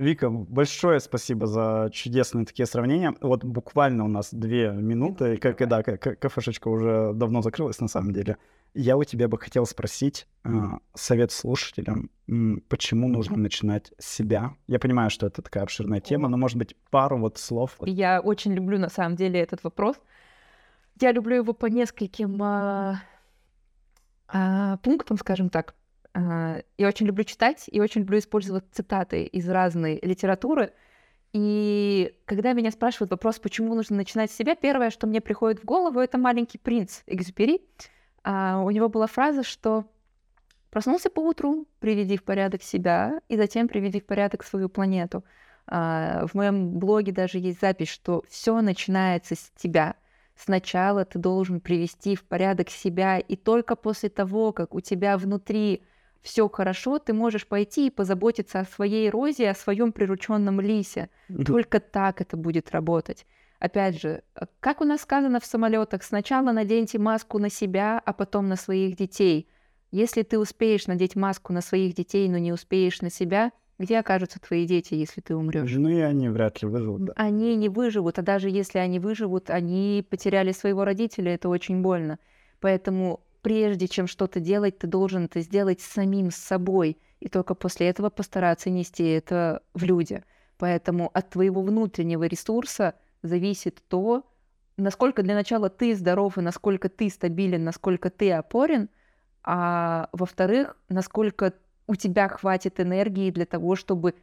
Вика, 0.00 0.30
большое 0.30 0.98
спасибо 0.98 1.46
за 1.46 1.90
чудесные 1.92 2.46
такие 2.46 2.64
сравнения. 2.64 3.14
Вот 3.20 3.44
буквально 3.44 4.06
у 4.06 4.08
нас 4.08 4.32
две 4.32 4.70
минуты, 4.70 5.36
как 5.36 5.60
и 5.60 5.66
да, 5.66 5.82
кафешечка 5.82 6.68
уже 6.68 7.12
давно 7.12 7.42
закрылась 7.42 7.80
на 7.80 7.88
самом 7.88 8.14
деле. 8.14 8.38
Я 8.72 8.96
у 8.96 9.04
тебя 9.04 9.28
бы 9.28 9.36
хотел 9.36 9.66
спросить 9.66 10.26
э, 10.44 10.48
совет 10.94 11.32
слушателям, 11.32 12.08
почему 12.68 13.08
нужно 13.08 13.36
начинать 13.36 13.92
с 13.98 14.06
себя. 14.06 14.54
Я 14.68 14.78
понимаю, 14.78 15.10
что 15.10 15.26
это 15.26 15.42
такая 15.42 15.64
обширная 15.64 16.00
тема, 16.00 16.30
но, 16.30 16.38
может 16.38 16.56
быть, 16.56 16.74
пару 16.90 17.18
вот 17.18 17.36
слов. 17.36 17.76
Я 17.84 18.22
очень 18.22 18.54
люблю, 18.54 18.78
на 18.78 18.88
самом 18.88 19.16
деле, 19.16 19.38
этот 19.38 19.62
вопрос. 19.64 19.96
Я 20.98 21.12
люблю 21.12 21.36
его 21.36 21.52
по 21.52 21.66
нескольким 21.66 22.42
а, 22.42 23.02
а, 24.28 24.78
пунктам, 24.78 25.18
скажем 25.18 25.50
так. 25.50 25.74
А, 26.14 26.62
я 26.78 26.88
очень 26.88 27.06
люблю 27.06 27.24
читать 27.24 27.64
и 27.70 27.80
очень 27.80 28.02
люблю 28.02 28.18
использовать 28.18 28.64
цитаты 28.72 29.24
из 29.24 29.48
разной 29.48 29.98
литературы. 30.02 30.72
И 31.32 32.14
когда 32.24 32.52
меня 32.52 32.70
спрашивают 32.70 33.10
вопрос, 33.10 33.38
почему 33.38 33.74
нужно 33.74 33.96
начинать 33.96 34.32
с 34.32 34.36
себя, 34.36 34.56
первое, 34.56 34.90
что 34.90 35.06
мне 35.06 35.20
приходит 35.20 35.60
в 35.60 35.64
голову, 35.64 36.00
это 36.00 36.18
«Маленький 36.18 36.58
принц» 36.58 37.02
Экзюпери 37.06 37.62
а, 38.22 38.62
у 38.62 38.70
него 38.70 38.88
была 38.88 39.06
фраза, 39.06 39.42
что 39.42 39.84
проснулся 40.70 41.10
по 41.10 41.20
утру, 41.20 41.66
приведи 41.78 42.16
в 42.16 42.24
порядок 42.24 42.62
себя, 42.62 43.20
и 43.28 43.36
затем 43.36 43.68
приведи 43.68 44.00
в 44.00 44.06
порядок 44.06 44.44
свою 44.44 44.68
планету. 44.68 45.24
А, 45.66 46.26
в 46.26 46.34
моем 46.34 46.78
блоге 46.78 47.12
даже 47.12 47.38
есть 47.38 47.60
запись, 47.60 47.88
что 47.88 48.24
все 48.28 48.60
начинается 48.60 49.36
с 49.36 49.52
тебя. 49.56 49.94
Сначала 50.36 51.04
ты 51.04 51.18
должен 51.18 51.60
привести 51.60 52.16
в 52.16 52.24
порядок 52.24 52.70
себя, 52.70 53.18
и 53.18 53.36
только 53.36 53.76
после 53.76 54.08
того, 54.08 54.52
как 54.52 54.74
у 54.74 54.80
тебя 54.80 55.16
внутри 55.16 55.82
все 56.22 56.48
хорошо, 56.48 56.98
ты 56.98 57.12
можешь 57.12 57.46
пойти 57.46 57.86
и 57.86 57.90
позаботиться 57.90 58.60
о 58.60 58.64
своей 58.64 59.08
розе, 59.10 59.50
о 59.50 59.54
своем 59.54 59.92
прирученном 59.92 60.60
лисе. 60.60 61.08
Только 61.46 61.80
так 61.80 62.20
это 62.20 62.36
будет 62.36 62.70
работать. 62.70 63.26
Опять 63.58 64.00
же, 64.00 64.22
э, 64.34 64.46
как 64.60 64.80
у 64.80 64.84
нас 64.84 65.02
сказано 65.02 65.38
в 65.38 65.44
самолетах, 65.44 66.02
сначала 66.02 66.50
наденьте 66.50 66.98
маску 66.98 67.38
на 67.38 67.50
себя, 67.50 68.00
а 68.04 68.12
потом 68.14 68.48
на 68.48 68.56
своих 68.56 68.96
детей. 68.96 69.48
Если 69.92 70.22
ты 70.22 70.38
успеешь 70.38 70.86
надеть 70.86 71.14
маску 71.14 71.52
на 71.52 71.60
своих 71.60 71.94
детей, 71.94 72.28
но 72.28 72.38
не 72.38 72.52
успеешь 72.52 73.02
на 73.02 73.10
себя, 73.10 73.52
где 73.78 73.98
окажутся 73.98 74.40
твои 74.40 74.66
дети, 74.66 74.94
если 74.94 75.20
ты 75.20 75.34
умрешь? 75.34 75.70
Ну 75.74 75.88
и 75.88 76.00
они 76.00 76.28
вряд 76.28 76.62
ли 76.62 76.68
выживут. 76.68 77.04
Да. 77.04 77.12
Они 77.16 77.54
не 77.56 77.68
выживут, 77.68 78.18
а 78.18 78.22
даже 78.22 78.48
если 78.48 78.78
они 78.78 78.98
выживут, 78.98 79.50
они 79.50 80.06
потеряли 80.08 80.52
своего 80.52 80.84
родителя, 80.84 81.34
это 81.34 81.48
очень 81.48 81.82
больно. 81.82 82.18
Поэтому 82.60 83.20
прежде 83.42 83.88
чем 83.88 84.06
что-то 84.06 84.40
делать, 84.40 84.78
ты 84.78 84.86
должен 84.86 85.24
это 85.24 85.40
сделать 85.40 85.80
самим 85.80 86.30
с 86.30 86.36
собой, 86.36 86.98
и 87.20 87.28
только 87.28 87.54
после 87.54 87.88
этого 87.88 88.10
постараться 88.10 88.70
нести 88.70 89.04
это 89.04 89.62
в 89.74 89.84
люди. 89.84 90.22
Поэтому 90.58 91.10
от 91.12 91.30
твоего 91.30 91.62
внутреннего 91.62 92.24
ресурса 92.24 92.94
зависит 93.22 93.82
то, 93.88 94.26
насколько 94.76 95.22
для 95.22 95.34
начала 95.34 95.68
ты 95.70 95.94
здоров 95.94 96.38
и 96.38 96.42
насколько 96.42 96.88
ты 96.88 97.08
стабилен, 97.10 97.64
насколько 97.64 98.10
ты 98.10 98.32
опорен, 98.32 98.88
а 99.42 100.08
во-вторых, 100.12 100.76
насколько 100.88 101.54
у 101.86 101.96
тебя 101.96 102.28
хватит 102.28 102.78
энергии 102.78 103.30
для 103.30 103.46
того, 103.46 103.74
чтобы 103.74 104.14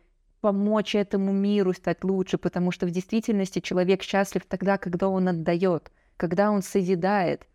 помочь 0.41 0.95
этому 0.95 1.31
миру 1.31 1.73
стать 1.73 2.03
лучше, 2.03 2.37
потому 2.37 2.71
что 2.71 2.85
в 2.85 2.91
действительности 2.91 3.59
человек 3.59 4.03
счастлив 4.03 4.45
тогда, 4.47 4.77
когда 4.77 5.09
он 5.09 5.27
отдает, 5.27 5.91
когда 6.15 6.51
он 6.51 6.61
созидает. 6.61 7.47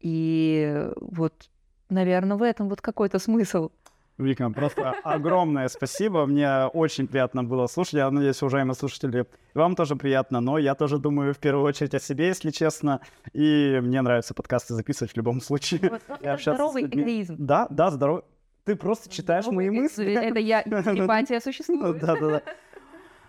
И 0.00 0.88
вот, 0.96 1.32
наверное, 1.88 2.36
в 2.36 2.42
этом 2.42 2.68
вот 2.68 2.80
какой-то 2.80 3.18
смысл. 3.18 3.70
Вика, 4.18 4.48
просто 4.50 4.92
огромное 5.04 5.68
спасибо. 5.68 6.26
Мне 6.26 6.66
очень 6.66 7.06
приятно 7.06 7.44
было 7.44 7.66
слушать. 7.66 7.94
Я 7.94 8.10
надеюсь, 8.10 8.40
уважаемые 8.42 8.74
слушатели, 8.74 9.26
вам 9.54 9.76
тоже 9.76 9.94
приятно, 9.96 10.40
но 10.40 10.58
я 10.58 10.74
тоже 10.74 10.98
думаю 10.98 11.34
в 11.34 11.38
первую 11.38 11.66
очередь 11.66 11.94
о 11.94 12.00
себе, 12.00 12.28
если 12.28 12.50
честно. 12.50 13.00
И 13.34 13.78
мне 13.82 14.00
нравится 14.00 14.32
подкасты 14.32 14.74
записывать 14.74 15.12
в 15.12 15.16
любом 15.16 15.40
случае. 15.40 15.80
Вот, 15.82 16.02
это 16.22 16.40
здоровый 16.40 16.84
эгоизм. 16.84 17.36
Да, 17.38 17.66
да, 17.70 17.90
здоровый. 17.90 18.22
Ты 18.64 18.74
просто 18.74 19.10
читаешь 19.10 19.44
здоровый 19.44 19.70
мои 19.70 19.80
мысли. 19.80 20.12
Это 20.12 20.38
я, 20.38 20.62
эмпатия 20.66 21.40
существует. 21.40 21.98
Да, 21.98 22.16
да, 22.16 22.28
да. 22.28 22.42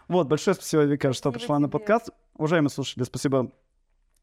Вот, 0.07 0.27
большое 0.27 0.55
спасибо, 0.55 0.83
Вика, 0.83 1.11
что 1.11 1.33
пришла 1.33 1.59
на 1.59 1.67
подкаст. 1.67 2.11
Уважаемые 2.35 2.69
слушатели, 2.69 3.03
спасибо 3.03 3.51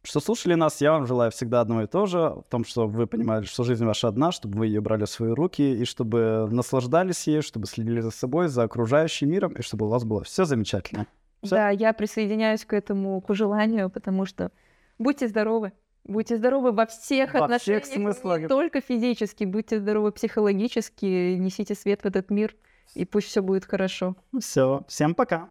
что 0.04 0.20
слушали 0.20 0.54
нас. 0.54 0.80
Я 0.80 0.92
вам 0.92 1.06
желаю 1.06 1.30
всегда 1.30 1.60
одно 1.60 1.82
и 1.82 1.86
то 1.86 2.06
же, 2.06 2.18
в 2.18 2.44
том, 2.48 2.64
что 2.64 2.86
вы 2.86 3.06
понимали, 3.06 3.44
что 3.44 3.64
жизнь 3.64 3.84
ваша 3.84 4.08
одна, 4.08 4.32
чтобы 4.32 4.58
вы 4.58 4.66
ее 4.66 4.80
брали 4.80 5.04
в 5.04 5.10
свои 5.10 5.30
руки, 5.30 5.62
и 5.62 5.84
чтобы 5.84 6.46
наслаждались 6.50 7.26
ей, 7.26 7.40
чтобы 7.40 7.66
следили 7.66 8.00
за 8.00 8.10
собой, 8.10 8.48
за 8.48 8.62
окружающим 8.64 9.30
миром, 9.30 9.52
и 9.52 9.62
чтобы 9.62 9.86
у 9.86 9.88
вас 9.88 10.04
было 10.04 10.22
все 10.24 10.44
замечательно. 10.44 11.06
Всё? 11.42 11.56
Да, 11.56 11.70
я 11.70 11.92
присоединяюсь 11.92 12.64
к 12.64 12.72
этому 12.72 13.20
пожеланию, 13.20 13.90
потому 13.90 14.26
что 14.26 14.50
будьте 14.98 15.28
здоровы. 15.28 15.72
Будьте 16.04 16.36
здоровы 16.36 16.72
во 16.72 16.84
всех 16.84 17.32
во 17.32 17.44
отношениях, 17.44 17.84
всех 17.84 17.94
смыслах. 17.94 18.40
не 18.40 18.48
только 18.48 18.82
физически, 18.82 19.44
будьте 19.44 19.80
здоровы 19.80 20.12
психологически, 20.12 21.34
несите 21.36 21.74
свет 21.74 22.02
в 22.02 22.04
этот 22.04 22.30
мир, 22.30 22.54
и 22.94 23.06
пусть 23.06 23.28
все 23.28 23.40
будет 23.40 23.64
хорошо. 23.64 24.14
Все, 24.38 24.84
всем 24.86 25.14
пока. 25.14 25.50